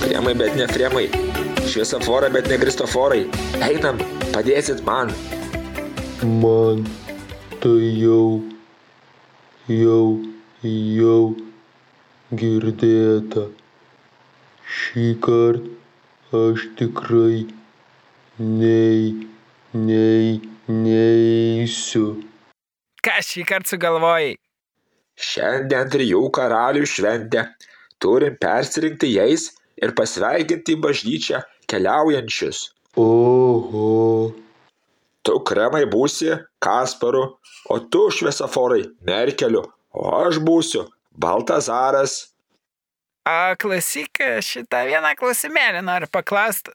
Kremai, 0.07 0.35
bet 0.35 0.57
ne 0.57 0.67
kremai. 0.71 1.09
Šviesoforai, 1.67 2.31
bet 2.33 2.49
ne 2.49 2.57
kristoforai. 2.63 3.27
Einam, 3.67 4.01
padėsit 4.33 4.81
man. 4.87 5.13
Man 6.27 6.83
tai 7.63 7.87
jau, 8.03 8.43
jau, 9.71 10.07
jau 10.75 11.21
girdėta. 12.35 13.45
Šį 14.67 15.05
kartą 15.23 16.41
aš 16.51 16.65
tikrai 16.81 17.45
nei, 18.43 19.13
nei, 19.71 20.41
neįsiu. 20.67 22.09
Ką 23.07 23.15
šį 23.29 23.45
kartą 23.47 23.77
sugalvojai? 23.77 24.33
Šiandien 25.29 25.93
trijų 25.95 26.25
karalių 26.35 26.89
šventė. 26.91 27.45
Turim 28.03 28.35
persirinkti 28.43 29.13
jais 29.13 29.53
ir 29.79 29.95
pasveikinti 29.95 30.75
į 30.75 30.83
bažnyčią 30.89 31.45
keliaujančius. 31.71 32.65
Oho, 32.99 34.35
Tu 35.27 35.35
kremai 35.49 35.83
būsi 35.91 36.31
Kasparu, 36.63 37.25
o 37.73 37.77
tu 37.91 38.07
šviesoforai 38.15 38.85
Merkeliu, 39.07 39.65
o 39.91 40.07
aš 40.21 40.39
būsiu 40.47 40.87
Baltazaras. 41.11 42.31
A, 43.27 43.57
klausyk, 43.59 44.23
šitą 44.47 44.85
vieną 44.87 45.17
klausimėlį 45.19 45.83
noriu 45.83 46.07
paklausti. 46.13 46.71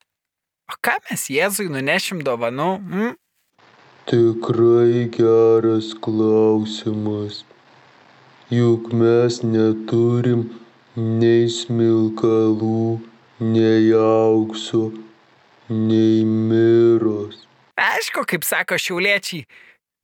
O 0.67 0.75
ką 0.83 0.97
mes 1.07 1.29
Jėzui 1.31 1.71
nunešim 1.71 2.19
dovanų? 2.27 2.71
Mm? 2.83 3.17
tikrai 4.11 5.07
geras 5.17 5.93
klausimas. 6.03 7.43
Juk 8.51 8.89
mes 8.91 9.37
neturim 9.45 10.41
nei 10.97 11.45
smilkalų, 11.47 12.99
nei 13.39 13.93
aukso, 13.95 14.89
nei 15.69 16.25
miros. 16.27 16.60
Aišku, 18.01 18.23
kaip 18.25 18.41
sako 18.41 18.79
šiauliečiai, 18.81 19.43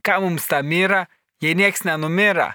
ką 0.05 0.19
mums 0.21 0.43
ta 0.45 0.59
myra, 0.61 1.07
jei 1.41 1.55
nieks 1.57 1.81
nenumira. 1.81 2.51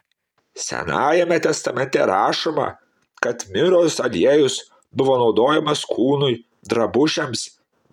Senajame 0.55 1.41
testamente 1.43 1.99
rašoma, 1.99 2.77
kad 3.19 3.43
miros 3.51 3.99
aliejus 3.99 4.61
buvo 4.95 5.17
naudojamas 5.19 5.83
kūnui, 5.91 6.45
drabužiams, 6.71 7.49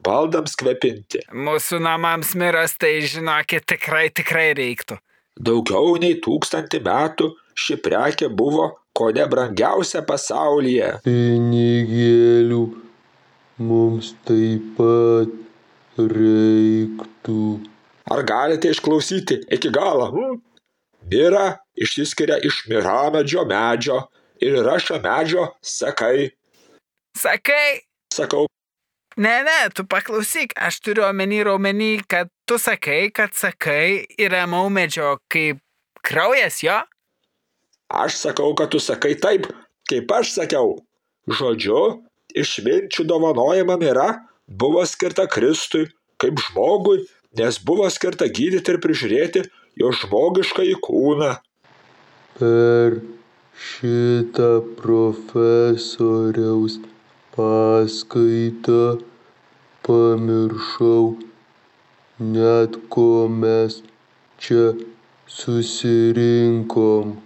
baldams 0.05 0.53
kvepinti. 0.61 1.23
Mūsų 1.33 1.81
namams 1.81 2.35
miras, 2.37 2.77
tai 2.77 2.99
žinokit, 3.01 3.65
tikrai, 3.73 4.11
tikrai 4.13 4.51
reiktų. 4.53 4.99
Daugiau 5.41 5.97
nei 5.97 6.19
tūkstantį 6.21 6.83
metų 6.85 7.31
ši 7.57 7.81
prekė 7.81 8.29
buvo 8.29 8.75
ko 8.93 9.09
nebrangiausia 9.15 10.05
pasaulyje. 10.05 10.99
Pinigėlių 11.01 12.63
mums 13.65 14.13
taip 14.29 14.75
pat 14.77 15.48
reiktų. 16.07 17.41
Ar 18.09 18.23
galite 18.25 18.71
išklausyti 18.73 19.43
iki 19.53 19.71
galo? 19.73 20.09
Mira 21.09 21.59
išsiskiria 21.77 22.39
iš 22.45 22.63
miramedžio 22.69 23.45
medžio 23.49 23.99
ir 24.41 24.59
yra 24.61 24.77
šio 24.81 24.99
medžio 25.03 25.45
sakai. 25.61 26.31
Sakai, 27.17 27.81
Sakau, 28.13 28.47
ne, 29.17 29.35
ne, 29.45 29.57
tu 29.75 29.83
paklausyk, 29.85 30.55
aš 30.57 30.79
turiu 30.81 31.05
omeny 31.05 31.43
raumenį, 31.45 31.91
kad 32.09 32.29
tu 32.49 32.57
sakai, 32.57 33.11
kad 33.13 33.35
sakai 33.37 34.05
yra 34.17 34.45
maumedžio 34.49 35.17
kaip 35.29 35.61
kraujas 36.05 36.63
jo. 36.63 36.79
aš 37.89 38.17
sakau, 38.21 38.53
kad 38.55 38.69
tu 38.71 38.79
sakai 38.79 39.15
taip, 39.15 39.49
kaip 39.89 40.11
aš 40.11 40.33
sakiau. 40.37 40.79
Žodžiu, 41.29 42.01
išminčių 42.33 43.05
dovanojama 43.05 43.77
mira 43.77 44.07
buvo 44.49 44.85
skirta 44.85 45.27
Kristui 45.29 45.87
kaip 46.19 46.41
žmogui, 46.49 47.05
nes 47.37 47.61
buvo 47.63 47.87
skirta 47.93 48.27
gydyti 48.27 48.73
ir 48.73 48.81
prižiūrėti 48.83 49.45
jo 49.79 49.93
žmogišką 50.01 50.65
į 50.73 50.75
kūną. 50.83 51.31
Per 52.39 52.99
šitą 53.59 54.51
profesoriaus 54.79 56.79
paskaitą 57.35 58.99
pamiršau 59.87 61.15
net 62.19 62.75
ko 62.91 63.27
mes 63.31 63.81
čia 64.39 64.73
susirinkom. 65.29 67.19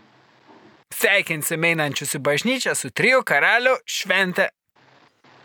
Sveikinsim 0.93 1.65
einančius 1.65 2.13
į 2.17 2.21
bažnyčią 2.27 2.75
su 2.77 2.91
trijų 2.93 3.23
karalių 3.25 3.73
šventė. 3.89 4.51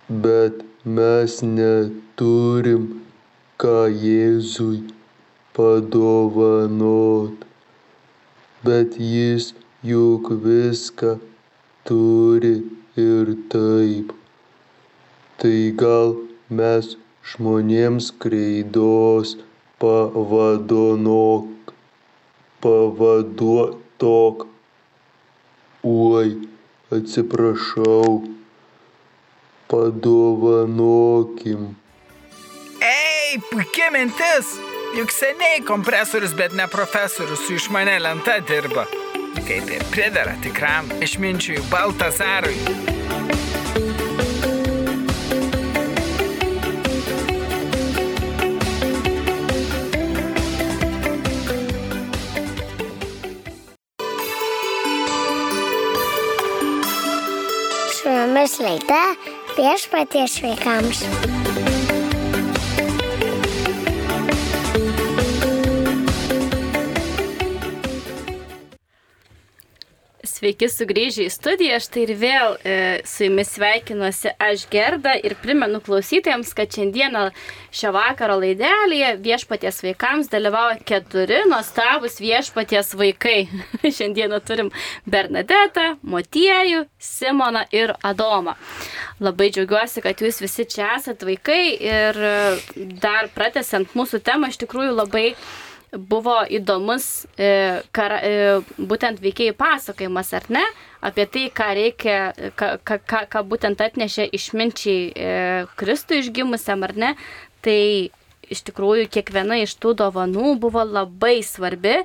Bet 0.09 0.65
mes 0.85 1.43
neturim 1.45 2.85
ką 3.61 3.93
Jėzui 3.93 4.79
padovanot. 5.53 7.45
Bet 8.65 8.97
jis 8.97 9.53
juk 9.85 10.31
viską 10.45 11.19
turi 11.85 12.55
ir 12.97 13.35
taip. 13.53 14.17
Tai 15.37 15.59
gal 15.83 16.17
mes 16.49 16.97
žmonėms 17.35 18.09
kreidos 18.25 19.37
pavadonok, 19.79 21.75
pavaduotok. 22.65 24.49
Oi, 25.85 26.29
atsiprašau, 26.97 28.38
padovanokim. 29.69 31.77
Ei, 32.81 33.39
puikia 33.51 33.91
mintis! 33.91 34.47
Juk 34.97 35.11
seniai 35.13 35.61
kompresorius, 35.61 36.33
bet 36.37 36.53
ne 36.57 36.67
profesorius 36.67 37.47
su 37.47 37.55
išmane 37.55 37.99
lenta 38.01 38.41
dirba. 38.49 38.87
Kaip 39.49 39.71
ir 39.71 39.85
pridara 39.93 40.33
tikram 40.43 40.89
išminčiui 41.05 41.61
Baltazarui. 41.71 42.57
Su 57.93 58.09
jumis 58.09 58.59
laida 58.59 59.38
viešpaties 59.59 60.43
vaikams. 60.43 61.48
Sveiki 70.29 70.69
sugrįžę 70.69 71.25
į 71.25 71.33
studiją, 71.33 71.79
štai 71.81 72.03
ir 72.05 72.11
vėl 72.21 72.57
e, 72.61 72.75
su 73.09 73.25
jumis 73.25 73.51
sveikinuosi 73.55 74.35
aš 74.45 74.67
Gerda 74.71 75.15
ir 75.17 75.35
primenu 75.41 75.81
klausytėjams, 75.85 76.51
kad 76.57 76.75
šiandieną 76.75 77.23
šio 77.75 77.93
vakaro 77.97 78.37
laidelėje 78.43 79.15
viešpaties 79.25 79.81
vaikams 79.87 80.29
dalyvauja 80.33 80.79
keturi 80.89 81.41
nuostabus 81.49 82.21
viešpaties 82.21 82.93
vaikai. 82.99 83.39
šiandieną 83.99 84.41
turim 84.45 84.69
Bernadetą, 85.09 85.95
Motiejų, 86.03 86.85
Simoną 87.01 87.65
ir 87.73 87.95
Adomą. 88.05 88.59
Labai 89.25 89.49
džiaugiuosi, 89.55 90.05
kad 90.05 90.21
jūs 90.23 90.43
visi 90.45 90.69
čia 90.69 90.93
esate 90.99 91.27
vaikai 91.27 91.63
ir 91.75 92.21
e, 92.29 92.35
dar 93.01 93.33
pratesiant 93.35 93.97
mūsų 93.99 94.21
temą, 94.29 94.53
iš 94.53 94.61
tikrųjų 94.63 94.93
labai 94.95 95.33
buvo 95.93 96.43
įdomus 96.45 97.27
e, 97.39 97.81
kara, 97.97 98.21
e, 98.21 98.61
būtent 98.77 99.23
veikėjai 99.25 99.57
pasakojimas, 99.57 100.33
ar 100.37 100.49
ne, 100.53 100.65
apie 101.01 101.25
tai, 101.31 101.47
ką 101.55 101.69
reikia, 101.79 102.19
ką, 102.59 102.71
ką, 102.85 103.23
ką, 103.33 103.43
būtent 103.49 103.81
atnešė 103.81 104.29
išminčiai 104.37 105.03
e, 105.09 105.35
Kristų 105.81 106.21
išgimusiam, 106.23 106.85
ar 106.85 106.97
ne. 106.97 107.13
Tai 107.65 107.81
iš 108.49 108.65
tikrųjų 108.69 109.09
kiekviena 109.13 109.61
iš 109.65 109.77
tų 109.81 109.95
dovanų 109.99 110.55
buvo 110.61 110.85
labai 110.85 111.41
svarbi 111.45 111.99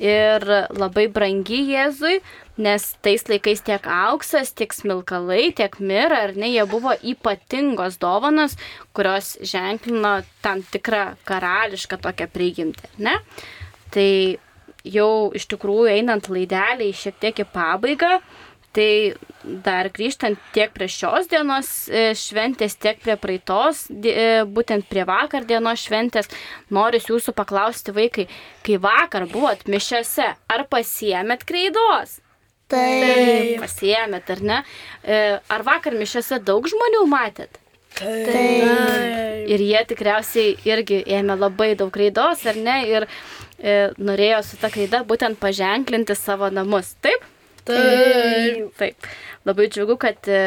ir 0.00 0.46
labai 0.72 1.08
brangi 1.12 1.64
Jėzui, 1.74 2.20
nes 2.60 2.84
tais 3.04 3.24
laikais 3.28 3.62
tiek 3.66 3.86
auksas, 3.90 4.52
tiek 4.56 4.74
smilkalai, 4.74 5.50
tiek 5.56 5.78
mira, 5.80 6.26
ar 6.26 6.34
ne, 6.36 6.50
jie 6.52 6.66
buvo 6.68 6.94
ypatingos 7.12 7.98
dovanos, 8.02 8.58
kurios 8.96 9.34
ženklino 9.40 10.20
tam 10.44 10.62
tikrą 10.72 11.16
karališką 11.28 12.00
tokią 12.04 12.28
prigimtį, 12.32 12.92
ne? 13.06 13.16
Tai 13.90 14.10
jau 14.86 15.30
iš 15.36 15.48
tikrųjų 15.50 15.90
einant 15.96 16.30
laidelį 16.32 16.92
šiek 16.96 17.18
tiek 17.20 17.42
į 17.42 17.48
pabaigą, 17.52 18.20
tai 18.76 19.16
dar 19.42 19.88
grįžtant 19.90 20.38
tiek 20.54 20.70
prie 20.74 20.86
šios 20.90 21.28
dienos 21.30 21.70
e, 21.90 22.10
šventės, 22.18 22.76
tiek 22.78 23.00
prie 23.02 23.16
praeitos, 23.18 23.86
e, 23.90 24.44
būtent 24.46 24.86
prie 24.90 25.04
vakar 25.08 25.46
dienos 25.48 25.82
šventės, 25.88 26.30
noriu 26.70 27.02
jūsų 27.02 27.34
paklausti 27.36 27.94
vaikai, 27.96 28.28
kai 28.66 28.78
vakar 28.82 29.26
buvot 29.30 29.66
mišiose, 29.70 30.34
ar 30.46 30.66
pasiemėt 30.70 31.46
kreidos? 31.48 32.20
Taip. 32.70 33.56
Pasiemėt, 33.64 34.30
ar 34.36 34.44
ne? 34.46 34.60
E, 35.02 35.18
Ar 35.50 35.64
vakar 35.66 35.96
mišiose 35.98 36.38
daug 36.46 36.68
žmonių 36.70 37.02
matėt? 37.10 37.58
Taip. 37.98 39.50
Ir 39.50 39.64
jie 39.66 39.80
tikriausiai 39.90 40.54
irgi 40.68 41.02
ėmė 41.18 41.36
labai 41.40 41.72
daug 41.78 41.96
raidos, 41.98 42.46
ar 42.46 42.56
ne? 42.56 42.76
Ir 42.88 43.06
e, 43.58 43.90
norėjo 43.98 44.42
su 44.46 44.60
ta 44.62 44.70
kraida 44.72 45.02
būtent 45.08 45.40
paženklinti 45.42 46.14
savo 46.16 46.48
namus. 46.54 46.94
Taip? 47.02 47.26
Taip. 47.70 48.70
Taip. 48.78 49.10
Labai 49.48 49.70
džiugu, 49.72 49.94
kad 50.00 50.28
e, 50.28 50.40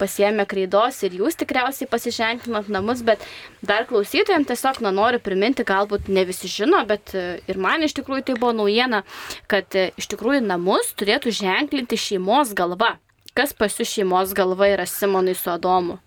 pasiemė 0.00 0.42
kraidos 0.50 0.96
ir 1.06 1.14
jūs 1.20 1.36
tikriausiai 1.38 1.86
pasiženklinot 1.90 2.70
namus, 2.72 3.04
bet 3.06 3.22
dar 3.62 3.86
klausytojams 3.86 4.48
tiesiog 4.48 4.80
nu, 4.82 4.90
noriu 4.96 5.20
priminti, 5.22 5.62
galbūt 5.66 6.10
ne 6.10 6.24
visi 6.26 6.50
žino, 6.50 6.80
bet 6.88 7.14
e, 7.14 7.24
ir 7.46 7.60
man 7.62 7.86
iš 7.86 7.94
tikrųjų 8.00 8.26
tai 8.26 8.36
buvo 8.40 8.56
naujiena, 8.64 9.04
kad 9.50 9.78
e, 9.78 9.92
iš 10.00 10.10
tikrųjų 10.10 10.42
namus 10.48 10.90
turėtų 10.98 11.30
ženklinti 11.38 12.00
šeimos 12.00 12.50
galva. 12.58 12.96
Kas 13.38 13.54
pas 13.54 13.78
jūs 13.78 13.94
šeimos 13.94 14.34
galva 14.34 14.72
yra 14.72 14.88
Simonui 14.90 15.36
su 15.38 15.52
Adomu? 15.52 16.00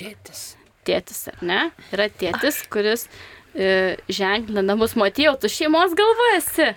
Tėtis. 0.00 0.54
Tėtis, 0.88 1.26
ar 1.28 1.42
ne? 1.44 1.64
Yra 1.92 2.08
tėtis, 2.08 2.62
kuris 2.72 3.10
e, 3.52 3.98
ženklina 4.08 4.64
namus. 4.64 4.96
Matėjau, 4.96 5.36
tu 5.42 5.52
šeimos 5.52 5.92
galva 5.98 6.32
esi. 6.38 6.72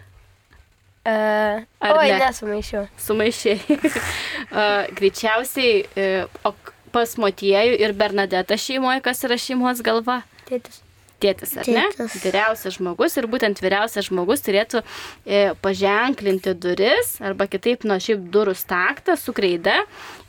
Uh, 1.03 1.59
oi, 1.83 2.13
ne? 2.13 2.19
nesumaišiau. 2.21 2.85
Sumaišiai. 2.95 3.59
uh, 3.75 4.87
greičiausiai 4.97 5.83
uh, 5.83 6.47
o 6.47 6.53
pas 6.93 7.17
Motiejų 7.19 7.75
ir 7.81 7.95
Bernadetą 7.97 8.55
šeimoje, 8.59 9.01
kas 9.03 9.23
yra 9.27 9.35
šeimos 9.41 9.81
galva? 9.83 10.21
Tėtis. 10.47 10.83
Tėtis, 11.23 11.53
ar 11.59 11.69
ne? 11.71 11.83
Tėtis. 11.95 12.19
Vyriausias 12.23 12.77
žmogus 12.77 13.15
ir 13.19 13.27
būtent 13.31 13.61
vyriausias 13.63 14.09
žmogus 14.09 14.43
turėtų 14.43 14.81
e, 14.83 15.43
paženklinti 15.63 16.51
duris 16.59 17.15
arba 17.23 17.47
kitaip 17.47 17.85
nuo 17.87 17.95
šiaip 18.03 18.25
durų 18.33 18.55
staktą 18.59 19.15
su 19.19 19.35
kreida 19.35 19.81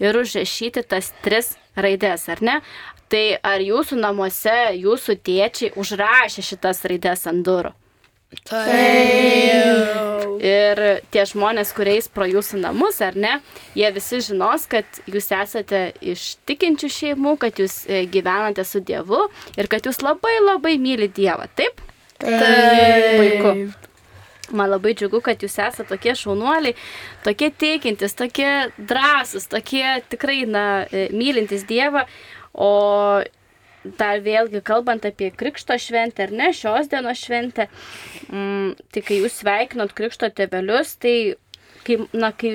ir 0.02 0.20
užrašyti 0.20 0.84
tas 0.86 1.10
tris 1.24 1.56
raidės, 1.74 2.28
ar 2.30 2.44
ne? 2.46 2.60
Tai 3.10 3.24
ar 3.42 3.62
jūsų 3.62 3.98
namuose 4.00 4.54
jūsų 4.78 5.18
tėčiai 5.26 5.74
užrašė 5.78 6.46
šitas 6.46 6.86
raidės 6.86 7.26
ant 7.30 7.42
durų? 7.46 7.74
Ir 10.44 10.80
tie 11.14 11.22
žmonės, 11.28 11.72
kuriais 11.76 12.08
pro 12.12 12.26
jūsų 12.28 12.60
namus, 12.60 13.00
ar 13.04 13.16
ne, 13.16 13.38
jie 13.78 13.88
visi 13.94 14.20
žinos, 14.26 14.66
kad 14.70 14.84
jūs 15.08 15.30
esate 15.32 15.86
iš 16.04 16.34
tikinčių 16.48 16.90
šeimų, 16.96 17.36
kad 17.40 17.62
jūs 17.62 17.84
e, 17.86 18.04
gyvenate 18.10 18.66
su 18.68 18.82
Dievu 18.84 19.22
ir 19.56 19.70
kad 19.72 19.86
jūs 19.88 20.02
labai 20.04 20.34
labai 20.42 20.76
myli 20.82 21.08
Dievą. 21.08 21.48
Taip? 21.56 21.80
Taip. 22.20 23.18
Puiku. 23.18 23.54
Man 24.54 24.68
labai 24.68 24.92
džiugu, 24.98 25.22
kad 25.24 25.40
jūs 25.40 25.56
esate 25.56 25.86
tokie 25.88 26.12
šaunuoliai, 26.18 26.76
tokie 27.24 27.48
teikintis, 27.48 28.12
tokie 28.18 28.50
drąsūs, 28.76 29.48
tokie 29.54 29.86
tikrai, 30.12 30.42
na, 30.50 30.84
e, 30.92 31.08
mylintis 31.16 31.64
Dievą. 31.68 32.04
O 32.54 33.22
dar 33.98 34.20
vėlgi 34.24 34.62
kalbant 34.64 35.04
apie 35.04 35.30
Krikšto 35.34 35.76
šventę 35.80 36.26
ar 36.26 36.34
ne, 36.34 36.50
šios 36.56 36.88
dienos 36.92 37.20
šventę, 37.20 37.68
mm, 38.30 38.76
tai 38.92 39.02
kai 39.04 39.20
jūs 39.20 39.40
sveikinot 39.42 39.92
Krikšto 39.96 40.30
tėvelius, 40.32 40.96
tai 41.00 41.16
kai, 41.84 41.98
na, 42.16 42.30
kai, 42.32 42.54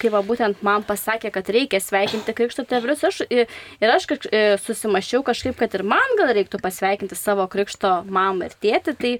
kai 0.00 0.12
va 0.12 0.22
būtent 0.24 0.62
man 0.66 0.84
pasakė, 0.88 1.32
kad 1.34 1.52
reikia 1.52 1.82
sveikinti 1.82 2.34
Krikšto 2.36 2.64
tėvelius, 2.68 3.04
aš, 3.06 3.20
ir 3.28 3.92
aš 3.92 4.08
kaž, 4.10 4.26
susimašiau 4.64 5.22
kažkaip, 5.26 5.58
kad 5.60 5.76
ir 5.76 5.84
man 5.86 6.16
gal 6.20 6.32
reiktų 6.36 6.62
pasveikinti 6.64 7.18
savo 7.18 7.46
Krikšto 7.50 8.00
mamą 8.08 8.48
ir 8.48 8.56
tėtį, 8.64 8.96
tai 8.96 9.14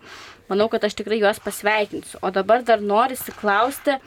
manau, 0.51 0.71
kad 0.73 0.89
aš 0.89 0.97
tikrai 0.99 1.21
juos 1.21 1.43
pasveikinsiu. 1.45 2.19
O 2.25 2.33
dabar 2.35 2.65
dar 2.67 2.83
norisi 2.83 3.37
klausti, 3.37 4.01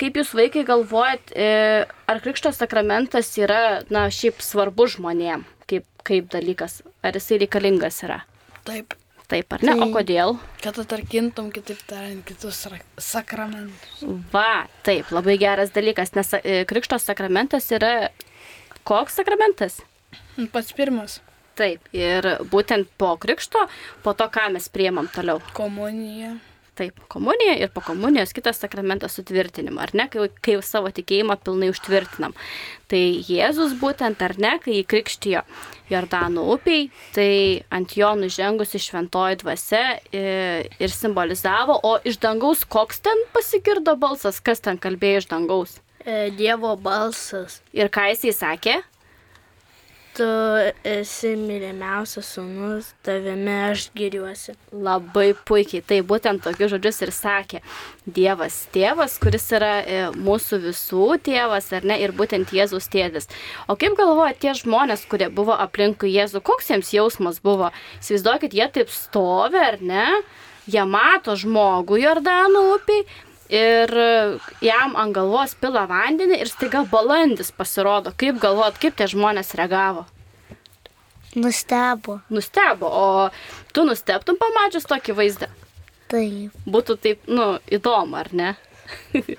kaip 0.00 0.18
jūs 0.20 0.34
vaikai 0.36 0.64
galvojat, 0.68 1.32
ar 1.36 2.24
Krikšto 2.24 2.52
sakramentas 2.56 3.32
yra, 3.40 3.80
na, 3.92 4.08
šiaip 4.12 4.40
svarbus 4.44 4.96
žmonėm? 4.98 5.46
kaip, 5.70 5.86
kaip 6.06 6.30
dalykas, 6.32 6.80
ar 7.04 7.16
jisai 7.18 7.40
reikalingas 7.44 8.02
yra. 8.06 8.22
Taip. 8.66 8.96
Taip, 9.30 9.52
ar 9.54 9.62
ne? 9.62 9.76
Tai, 9.76 9.84
o 9.84 9.94
kodėl? 9.94 10.32
Kad 10.58 10.80
atarkintum, 10.82 11.52
kitaip 11.54 11.84
tariant, 11.86 12.24
kitus 12.26 12.64
sakramentus. 12.98 14.00
Va, 14.32 14.66
taip, 14.86 15.12
labai 15.14 15.36
geras 15.38 15.70
dalykas, 15.70 16.10
nes 16.18 16.34
e, 16.40 16.64
Krikšto 16.66 16.98
sakramentas 16.98 17.70
yra 17.70 18.10
koks 18.82 19.20
sakramentas? 19.20 19.78
Pats 20.50 20.74
pirmas. 20.74 21.20
Taip, 21.60 21.86
ir 21.94 22.26
būtent 22.50 22.90
po 22.98 23.12
Krikšto, 23.22 23.68
po 24.02 24.16
to, 24.18 24.26
ką 24.34 24.48
mes 24.56 24.66
priemam 24.72 25.06
toliau. 25.14 25.38
Komunija. 25.54 26.34
Taip, 26.78 27.00
komunija 27.12 27.56
ir 27.58 27.70
po 27.74 27.82
komunijos 27.84 28.32
kitas 28.32 28.60
sakramentas 28.62 29.16
sutvirtinimo, 29.18 29.80
ar 29.82 29.90
ne, 29.98 30.06
kai, 30.12 30.28
kai 30.40 30.54
savo 30.64 30.92
tikėjimą 30.94 31.36
pilnai 31.44 31.70
užtvirtinam. 31.72 32.36
Tai 32.90 33.00
Jėzus 33.26 33.74
būtent, 33.80 34.22
ar 34.22 34.36
ne, 34.40 34.54
kai 34.62 34.78
jį 34.78 34.86
krikštijo 34.92 35.42
Jordano 35.90 36.46
upiai, 36.54 36.86
tai 37.14 37.30
ant 37.74 37.96
jo 37.98 38.12
nužengusi 38.18 38.80
šventoji 38.82 39.40
dvasia 39.42 39.84
ir, 40.12 40.20
e, 40.22 40.64
ir 40.78 40.94
simbolizavo, 40.94 41.80
o 41.82 41.96
iš 42.06 42.20
dangaus 42.22 42.64
koks 42.64 43.02
ten 43.04 43.26
pasigirdo 43.34 43.96
balsas, 43.98 44.40
kas 44.40 44.62
ten 44.64 44.78
kalbėjo 44.78 45.24
iš 45.24 45.30
dangaus? 45.34 45.76
E, 46.00 46.30
dievo 46.38 46.76
balsas. 46.80 47.60
Ir 47.76 47.90
ką 47.92 48.08
jisai 48.14 48.32
sakė? 48.36 48.80
Tu 50.16 50.26
esi 50.86 51.32
mylimiausias 51.38 52.28
sūnus, 52.34 52.90
tavimi 53.06 53.52
aš 53.70 53.86
giriuosi. 53.96 54.54
Labai 54.72 55.30
puikiai, 55.48 55.84
tai 55.86 56.00
būtent 56.06 56.42
tokius 56.44 56.74
žodžius 56.74 57.00
ir 57.06 57.12
sakė 57.14 57.62
Dievas 58.10 58.56
tėvas, 58.74 59.16
kuris 59.22 59.46
yra 59.54 59.72
e, 59.80 60.02
mūsų 60.18 60.60
visų 60.66 61.06
tėvas, 61.26 61.70
ar 61.76 61.86
ne, 61.86 62.00
ir 62.02 62.14
būtent 62.16 62.52
Jėzus 62.56 62.90
tėvis. 62.92 63.30
O 63.70 63.78
kaip 63.80 63.96
galvoja 63.98 64.34
tie 64.34 64.54
žmonės, 64.58 65.06
kurie 65.10 65.30
buvo 65.32 65.54
aplinkui 65.54 66.12
Jėzų, 66.12 66.42
koks 66.46 66.72
jiems 66.72 66.92
jausmas 66.96 67.40
buvo? 67.44 67.70
Įsivaizduokit, 68.02 68.56
jie 68.56 68.70
taip 68.74 68.92
stovi, 68.94 69.60
ar 69.62 69.80
ne? 69.84 70.06
Jie 70.70 70.82
mato 70.86 71.34
žmogų 71.38 71.98
Jordano 72.02 72.66
upiai, 72.74 73.06
ir 73.50 73.92
jam 74.62 74.96
ant 75.00 75.14
galvos 75.16 75.56
pila 75.58 75.86
vandenį 75.90 76.40
ir 76.40 76.50
staiga 76.50 76.84
balandis 76.88 77.52
pasirodo. 77.52 78.14
Kaip 78.16 78.40
galvot, 78.42 78.78
kaip 78.80 78.96
tie 78.98 79.10
žmonės 79.10 79.54
reagavo? 79.58 80.06
Nustebo. 81.34 82.20
Nustebo, 82.30 82.86
o 82.90 83.30
tu 83.74 83.84
nustebtum 83.86 84.38
pamačius 84.40 84.88
tokį 84.90 85.14
vaizdą? 85.18 85.50
Taip. 86.10 86.56
Būtų 86.66 86.96
taip, 86.98 87.28
nu, 87.30 87.52
įdomu, 87.70 88.18
ar 88.18 88.32
ne? 88.34 88.54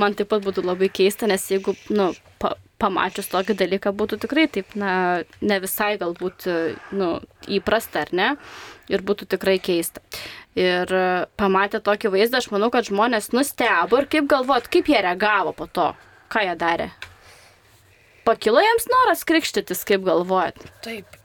Man 0.00 0.16
taip 0.16 0.28
pat 0.32 0.44
būtų 0.44 0.64
labai 0.66 0.90
keista, 0.92 1.28
nes 1.30 1.46
jeigu, 1.48 1.72
nu, 1.92 2.10
pa, 2.42 2.52
pamačius 2.82 3.30
tokį 3.32 3.56
dalyką 3.62 3.94
būtų 3.96 4.20
tikrai 4.26 4.44
taip, 4.52 4.76
na, 4.76 5.22
ne 5.40 5.58
visai 5.62 5.94
galbūt, 6.00 6.48
nu, 6.98 7.14
įprasta, 7.48 8.04
ar 8.04 8.12
ne? 8.12 8.28
Ir 8.92 9.04
būtų 9.06 9.30
tikrai 9.32 9.56
keista. 9.62 10.04
Ir 10.58 10.90
e, 10.92 11.04
pamatę 11.40 11.80
tokį 11.80 12.10
vaizdą, 12.12 12.42
aš 12.42 12.50
manau, 12.52 12.68
kad 12.72 12.84
žmonės 12.84 13.30
nustebo 13.32 14.02
ir 14.02 14.08
kaip 14.12 14.28
galvot, 14.28 14.68
kaip 14.72 14.90
jie 14.90 15.00
reagavo 15.00 15.54
po 15.56 15.64
to, 15.64 15.88
ką 16.32 16.44
jie 16.44 16.56
darė. 16.60 16.90
Pakilo 18.28 18.60
jiems 18.62 18.84
noras 18.90 19.24
krikštytis, 19.26 19.80
kaip 19.88 20.04
galvojat? 20.04 20.60
Taip. 20.84 21.16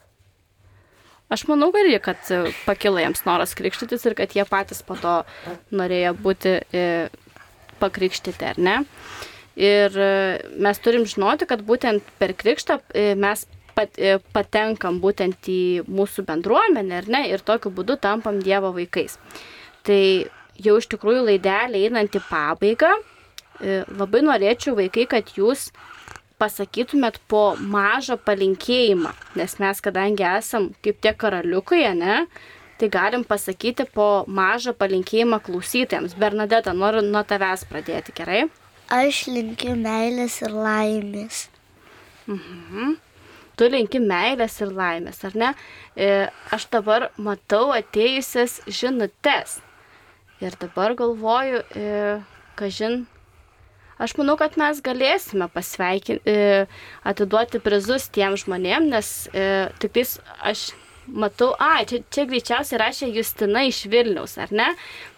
Aš 1.27 1.43
manau, 1.49 1.73
gali, 1.75 1.97
kad 1.99 2.23
e, 2.31 2.53
pakilo 2.63 3.03
jiems 3.03 3.25
noras 3.27 3.51
krikštytis 3.59 4.07
ir 4.07 4.15
kad 4.15 4.31
jie 4.31 4.47
patys 4.47 4.79
po 4.87 4.95
to 4.95 5.19
norėjo 5.75 6.15
būti 6.23 6.55
e, 6.71 6.87
pakrikštyti, 7.83 8.53
ar 8.53 8.63
ne? 8.63 8.79
Ir 9.57 9.95
mes 10.61 10.79
turim 10.85 11.07
žinoti, 11.09 11.47
kad 11.49 11.63
būtent 11.65 12.05
per 12.21 12.35
krikštą 12.37 12.75
mes 13.17 13.47
pat, 13.77 13.97
e, 13.97 14.17
patenkam 14.33 14.97
būtent 15.03 15.49
į 15.51 15.61
mūsų 15.85 16.25
bendruomenę, 16.27 17.01
ar 17.01 17.11
ne, 17.13 17.21
ir 17.29 17.43
tokiu 17.45 17.71
būdu 17.73 17.99
tampam 18.01 18.41
Dievo 18.43 18.73
vaikais. 18.75 19.17
Tai 19.85 20.01
jau 20.57 20.79
iš 20.81 20.89
tikrųjų 20.93 21.27
laidelė 21.29 21.85
einant 21.87 22.17
į 22.17 22.23
pabaigą, 22.29 22.91
e, 22.97 23.83
labai 23.87 24.23
norėčiau 24.25 24.75
vaikai, 24.77 25.07
kad 25.09 25.33
jūs 25.37 25.69
pasakytumėt 26.41 27.17
po 27.29 27.55
mažą 27.57 28.17
palinkėjimą, 28.21 29.13
nes 29.39 29.57
mes 29.61 29.81
kadangi 29.81 30.25
esam 30.27 30.69
kaip 30.85 31.01
tie 31.01 31.13
karaliukai, 31.17 31.81
ne, 31.97 32.19
tai 32.77 32.91
galim 32.93 33.25
pasakyti 33.25 33.87
po 33.93 34.25
mažą 34.27 34.75
palinkėjimą 34.77 35.41
klausytėms. 35.47 36.13
Bernadeta, 36.13 36.75
noriu 36.77 37.01
nuo 37.01 37.23
tavęs 37.25 37.65
pradėti, 37.69 38.13
gerai? 38.13 38.45
Aš 38.93 39.25
linkiu 39.33 39.73
meilės 39.75 40.39
ir 40.45 40.53
laimės. 40.53 41.47
Mhm 42.27 42.97
tu 43.57 43.67
linki 43.71 43.99
meilės 44.03 44.59
ir 44.61 44.71
laimės, 44.75 45.23
ar 45.27 45.35
ne? 45.37 45.51
E, 45.97 46.29
aš 46.53 46.67
dabar 46.73 47.09
matau 47.17 47.71
atėjusias 47.75 48.61
žinutes. 48.69 49.59
Ir 50.43 50.57
dabar 50.61 50.93
galvoju, 50.97 51.63
e, 51.73 51.91
kažin, 52.59 53.05
aš 53.97 54.13
manau, 54.19 54.37
kad 54.37 54.57
mes 54.61 54.81
galėsime 54.85 55.49
pasveikinti, 55.53 56.21
e, 56.29 56.65
atiduoti 57.07 57.61
prizus 57.63 58.09
tiem 58.13 58.37
žmonėm, 58.37 58.91
nes 58.93 59.13
tik 59.81 59.95
tais 59.97 60.17
aš 60.45 60.69
matau, 61.07 61.53
a, 61.57 61.81
čia, 61.87 62.03
čia 62.13 62.27
greičiausiai 62.29 62.81
rašė 62.83 63.09
Justina 63.15 63.63
iš 63.65 63.85
Vilniaus, 63.89 64.35
ar 64.37 64.51
ne? 64.53 64.73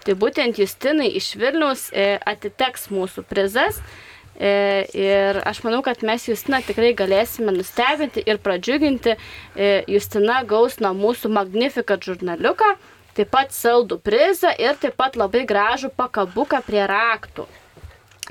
Tai 0.06 0.16
būtent 0.22 0.62
Justinai 0.62 1.10
iš 1.20 1.34
Vilniaus 1.42 1.90
atiteks 2.30 2.88
mūsų 2.94 3.26
prizas. 3.28 3.82
E, 3.82 4.09
ir 4.40 5.42
aš 5.48 5.60
manau, 5.66 5.82
kad 5.84 6.04
mes 6.08 6.28
Justiną 6.30 6.62
tikrai 6.64 6.94
galėsime 6.96 7.52
nustebinti 7.52 8.24
ir 8.24 8.40
pradžiuginti. 8.40 9.16
E, 9.56 9.72
Justina 9.92 10.40
gaus 10.48 10.80
nuo 10.80 10.94
mūsų 10.96 11.32
Magnificat 11.36 12.04
žurnaliuką, 12.08 12.74
taip 13.20 13.32
pat 13.34 13.52
saldų 13.56 14.00
prizą 14.00 14.54
ir 14.56 14.80
taip 14.80 14.96
pat 15.00 15.20
labai 15.20 15.44
gražų 15.50 15.92
pakabuką 16.00 16.62
prie 16.66 16.86
raktų. 16.88 17.48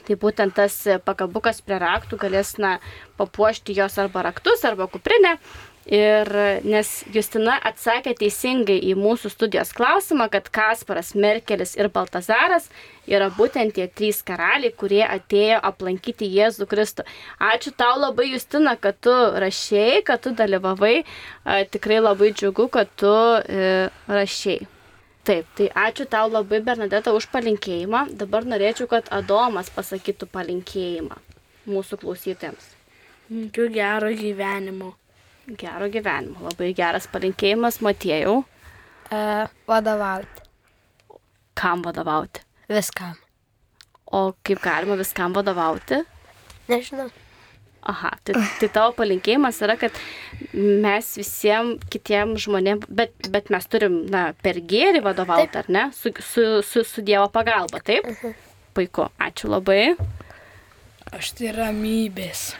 Tai 0.08 0.16
būtent 0.16 0.54
tas 0.56 0.74
pakabukas 1.04 1.60
prie 1.60 1.76
raktų 1.82 2.16
galės 2.22 2.54
na, 2.56 2.78
papuošti 3.20 3.76
jos 3.76 3.98
arba 4.00 4.22
raktus, 4.30 4.64
arba 4.64 4.86
kuprinę. 4.88 5.36
Ir 5.88 6.28
nes 6.68 6.88
Justina 7.14 7.54
atsakė 7.64 8.12
teisingai 8.18 8.76
į 8.90 8.92
mūsų 9.00 9.30
studijos 9.32 9.70
klausimą, 9.72 10.26
kad 10.28 10.50
Kasparas, 10.52 11.14
Merkelis 11.16 11.72
ir 11.78 11.88
Baltazaras 11.94 12.66
yra 13.08 13.30
būtent 13.32 13.72
tie 13.78 13.86
trys 13.88 14.20
karaliai, 14.20 14.74
kurie 14.76 15.00
atėjo 15.06 15.62
aplankyti 15.64 16.28
Jėzų 16.28 16.68
Kristų. 16.68 17.06
Ačiū 17.40 17.72
tau 17.72 17.94
labai, 18.02 18.28
Justina, 18.34 18.76
kad 18.76 19.00
tu 19.00 19.14
rašiai, 19.40 20.02
kad 20.04 20.20
tu 20.26 20.34
dalyvavai. 20.36 21.06
Tikrai 21.72 22.02
labai 22.04 22.34
džiugu, 22.36 22.68
kad 22.68 22.92
tu 23.00 23.14
e, 23.40 23.88
rašiai. 24.12 24.68
Taip, 25.24 25.48
tai 25.56 25.72
ačiū 25.88 26.04
tau 26.04 26.28
labai, 26.28 26.60
Bernadeta, 26.68 27.16
už 27.16 27.32
palinkėjimą. 27.32 28.10
Dabar 28.20 28.44
norėčiau, 28.44 28.92
kad 28.92 29.08
Adomas 29.08 29.72
pasakytų 29.72 30.28
palinkėjimą 30.36 31.16
mūsų 31.68 32.04
klausytėms. 32.04 32.74
Linkiu 33.32 33.72
gero 33.72 34.12
gyvenimo 34.12 34.98
gero 35.56 35.88
gyvenimo. 35.92 36.42
Labai 36.48 36.72
geras 36.76 37.08
palinkėjimas, 37.12 37.80
Matėjau. 37.84 38.42
E, 39.08 39.22
vadovauti. 39.68 40.44
Kam 41.58 41.82
vadovauti? 41.86 42.44
Viskam. 42.68 43.16
O 44.12 44.32
kaip 44.44 44.60
galima 44.64 44.96
viskam 44.98 45.34
vadovauti? 45.36 46.02
Nežinau. 46.68 47.08
Aha, 47.88 48.10
tai, 48.26 48.34
tai 48.60 48.68
tavo 48.74 48.92
palinkėjimas 48.98 49.60
yra, 49.64 49.78
kad 49.80 49.94
mes 50.52 51.12
visiems 51.16 51.86
kitiems 51.92 52.42
žmonėms, 52.44 52.88
bet, 52.92 53.30
bet 53.32 53.48
mes 53.54 53.68
turim, 53.70 54.02
na, 54.12 54.32
per 54.44 54.58
gėrį 54.60 55.00
vadovauti, 55.06 55.56
ar 55.62 55.70
ne? 55.72 55.86
Su, 55.96 56.12
su, 56.18 56.46
su, 56.66 56.84
su 56.84 57.04
Dievo 57.06 57.30
pagalba, 57.32 57.80
taip? 57.84 58.08
Puiku, 58.76 59.08
ačiū 59.22 59.48
labai. 59.54 59.94
Aš 61.16 61.32
tai 61.38 61.54
ramybės. 61.56 62.50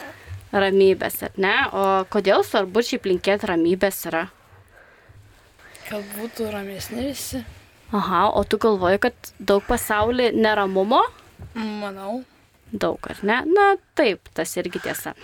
Ramybės, 0.53 1.21
ar 1.27 1.35
ne? 1.37 1.55
O 1.77 1.85
kodėl 2.13 2.45
svarbu 2.47 2.83
šiaip 2.85 3.09
linkėti 3.11 3.51
ramybės 3.51 4.01
yra? 4.09 4.27
Kad 5.89 6.05
būtų 6.17 6.49
ramesni 6.53 7.11
visi. 7.11 7.43
Aha, 7.93 8.27
o 8.37 8.43
tu 8.45 8.59
galvoji, 8.61 9.01
kad 9.07 9.31
daug 9.41 9.65
pasaulyje 9.69 10.35
neramumo? 10.37 11.01
Manau. 11.57 12.23
Daug, 12.69 13.01
ar 13.09 13.21
ne? 13.25 13.39
Na, 13.49 13.69
taip, 13.97 14.29
tas 14.37 14.51
irgi 14.61 14.83
tiesa. 14.85 15.15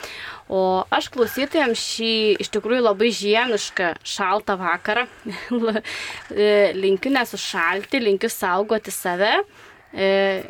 O 0.48 0.84
aš 0.92 1.10
klausytojams 1.12 1.80
šį 1.80 2.12
iš 2.40 2.48
tikrųjų 2.54 2.86
labai 2.86 3.10
žiemišką, 3.12 3.90
šaltą 4.00 4.56
vakarą 4.60 5.04
e, 6.32 6.72
linkiu 6.76 7.12
nesušalti, 7.12 8.00
linkiu 8.00 8.32
saugoti 8.32 8.92
save, 8.94 9.42
e, 9.94 10.08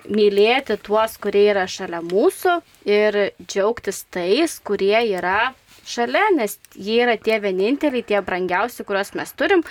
mylėti 0.08 0.78
tuos, 0.82 1.18
kurie 1.20 1.46
yra 1.52 1.66
šalia 1.70 2.00
mūsų 2.04 2.56
ir 2.88 3.20
džiaugtis 3.44 4.04
tais, 4.14 4.58
kurie 4.64 4.96
yra 5.14 5.52
šalia, 5.84 6.24
nes 6.36 6.56
jie 6.74 7.02
yra 7.04 7.18
tie 7.20 7.38
vieninteliai, 7.42 8.06
tie 8.08 8.22
brangiausi, 8.24 8.86
kuriuos 8.88 9.14
mes 9.18 9.34
turim. 9.36 9.64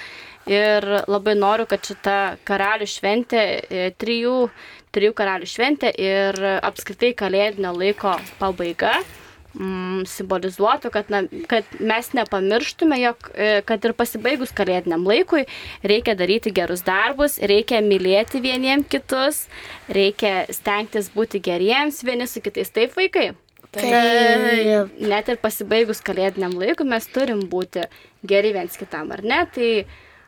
Ir 0.50 0.86
labai 1.08 1.38
noriu, 1.40 1.66
kad 1.70 1.86
šita 1.88 2.18
karalių 2.48 2.88
šventė, 2.90 3.44
e, 3.64 3.90
trijų, 3.98 4.38
trijų 4.94 5.18
karalių 5.18 5.50
šventė 5.50 5.94
ir 5.98 6.40
apskritai 6.62 7.14
kalėdinio 7.18 7.72
laiko 7.78 8.18
pabaiga 8.42 8.98
mm, 9.58 10.04
simbolizuotų, 10.10 10.92
kad, 10.94 11.12
na, 11.14 11.24
kad 11.50 11.68
mes 11.80 12.12
nepamirštume, 12.18 13.00
jog 13.02 13.30
e, 13.34 13.50
kad 13.68 13.86
ir 13.86 13.96
pasibaigus 13.98 14.54
kalėdiniam 14.56 15.06
laikui 15.08 15.46
reikia 15.86 16.18
daryti 16.20 16.54
gerus 16.56 16.86
darbus, 16.88 17.40
reikia 17.40 17.82
mylėti 17.86 18.42
vieniem 18.44 18.86
kitus, 18.88 19.46
reikia 19.92 20.44
stengtis 20.54 21.12
būti 21.14 21.42
geriems 21.44 22.04
vieni 22.06 22.28
su 22.30 22.44
kitais. 22.44 22.74
Taip, 22.74 22.96
vaikai. 22.98 23.32
Taip. 23.74 24.92
Net 25.02 25.30
ir 25.32 25.40
pasibaigus 25.42 26.04
kalėdiniam 26.06 26.54
laikui 26.60 26.86
mes 26.86 27.08
turim 27.10 27.42
būti 27.50 27.88
geri 28.28 28.54
viens 28.54 28.76
kitam, 28.78 29.10
ar 29.16 29.24
ne? 29.26 29.40
Tai 29.54 29.70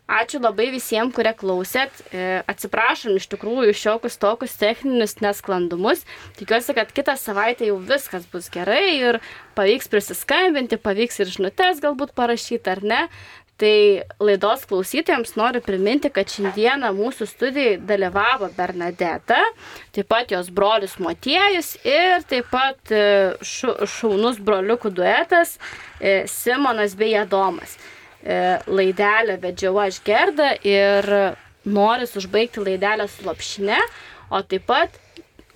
ačiū 0.07 0.41
labai 0.43 0.69
visiems, 0.73 1.13
kurie 1.15 1.33
klausėt. 1.37 1.93
E, 2.13 2.41
Atsiprašom 2.51 3.17
iš 3.19 3.29
tikrųjų 3.33 3.73
šiokius 3.77 4.19
tokius 4.21 4.57
techninius 4.61 5.17
nesklandumus. 5.23 6.05
Tikiuosi, 6.39 6.75
kad 6.77 6.93
kitą 6.95 7.17
savaitę 7.19 7.69
jau 7.69 7.79
viskas 7.81 8.27
bus 8.31 8.51
gerai 8.53 8.99
ir 8.99 9.21
pavyks 9.57 9.89
prisiskambinti, 9.91 10.81
pavyks 10.81 11.23
ir 11.23 11.33
žinutės 11.37 11.81
galbūt 11.83 12.13
parašyti 12.17 12.75
ar 12.75 12.85
ne. 12.85 13.01
Tai 13.55 14.03
laidos 14.19 14.65
klausytojams 14.67 15.37
noriu 15.39 15.61
priminti, 15.63 16.09
kad 16.11 16.27
šiandieną 16.27 16.89
mūsų 16.97 17.23
studijai 17.29 17.77
dalyvavo 17.79 18.49
Bernadeta, 18.51 19.37
taip 19.95 20.09
pat 20.11 20.33
jos 20.35 20.49
brolius 20.51 20.97
Motiejus 20.99 21.77
ir 21.87 22.25
taip 22.27 22.51
pat 22.51 22.91
e, 22.91 23.05
šaunus 23.47 24.43
broliukų 24.43 24.91
duetas 24.97 25.55
e, 25.55 26.25
Simonas 26.27 26.99
bei 26.99 27.15
Adomas. 27.15 27.79
E, 28.25 28.37
Laidelę 28.65 29.37
vedžiau 29.41 29.77
aš 29.83 29.99
gerdą 30.05 30.49
ir 30.65 31.05
noris 31.65 32.15
užbaigti 32.17 32.63
laidelę 32.65 33.05
su 33.09 33.25
lopšinė, 33.27 33.77
o 34.33 34.41
taip 34.41 34.65
pat 34.69 34.97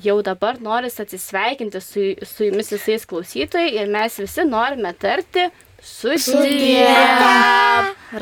jau 0.04 0.20
dabar 0.26 0.62
noris 0.62 1.00
atsisveikinti 1.02 1.82
su, 1.82 2.06
su 2.26 2.48
jumis 2.48 2.72
visais 2.76 3.06
klausytojai 3.10 3.74
ir 3.82 3.92
mes 3.92 4.20
visi 4.22 4.46
norime 4.48 4.94
tarti 4.94 5.50
sudie. 5.82 6.88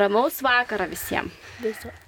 Ramaus 0.00 0.42
vakarą 0.44 0.88
visiems. 0.90 1.32
Karalienė 1.62 2.07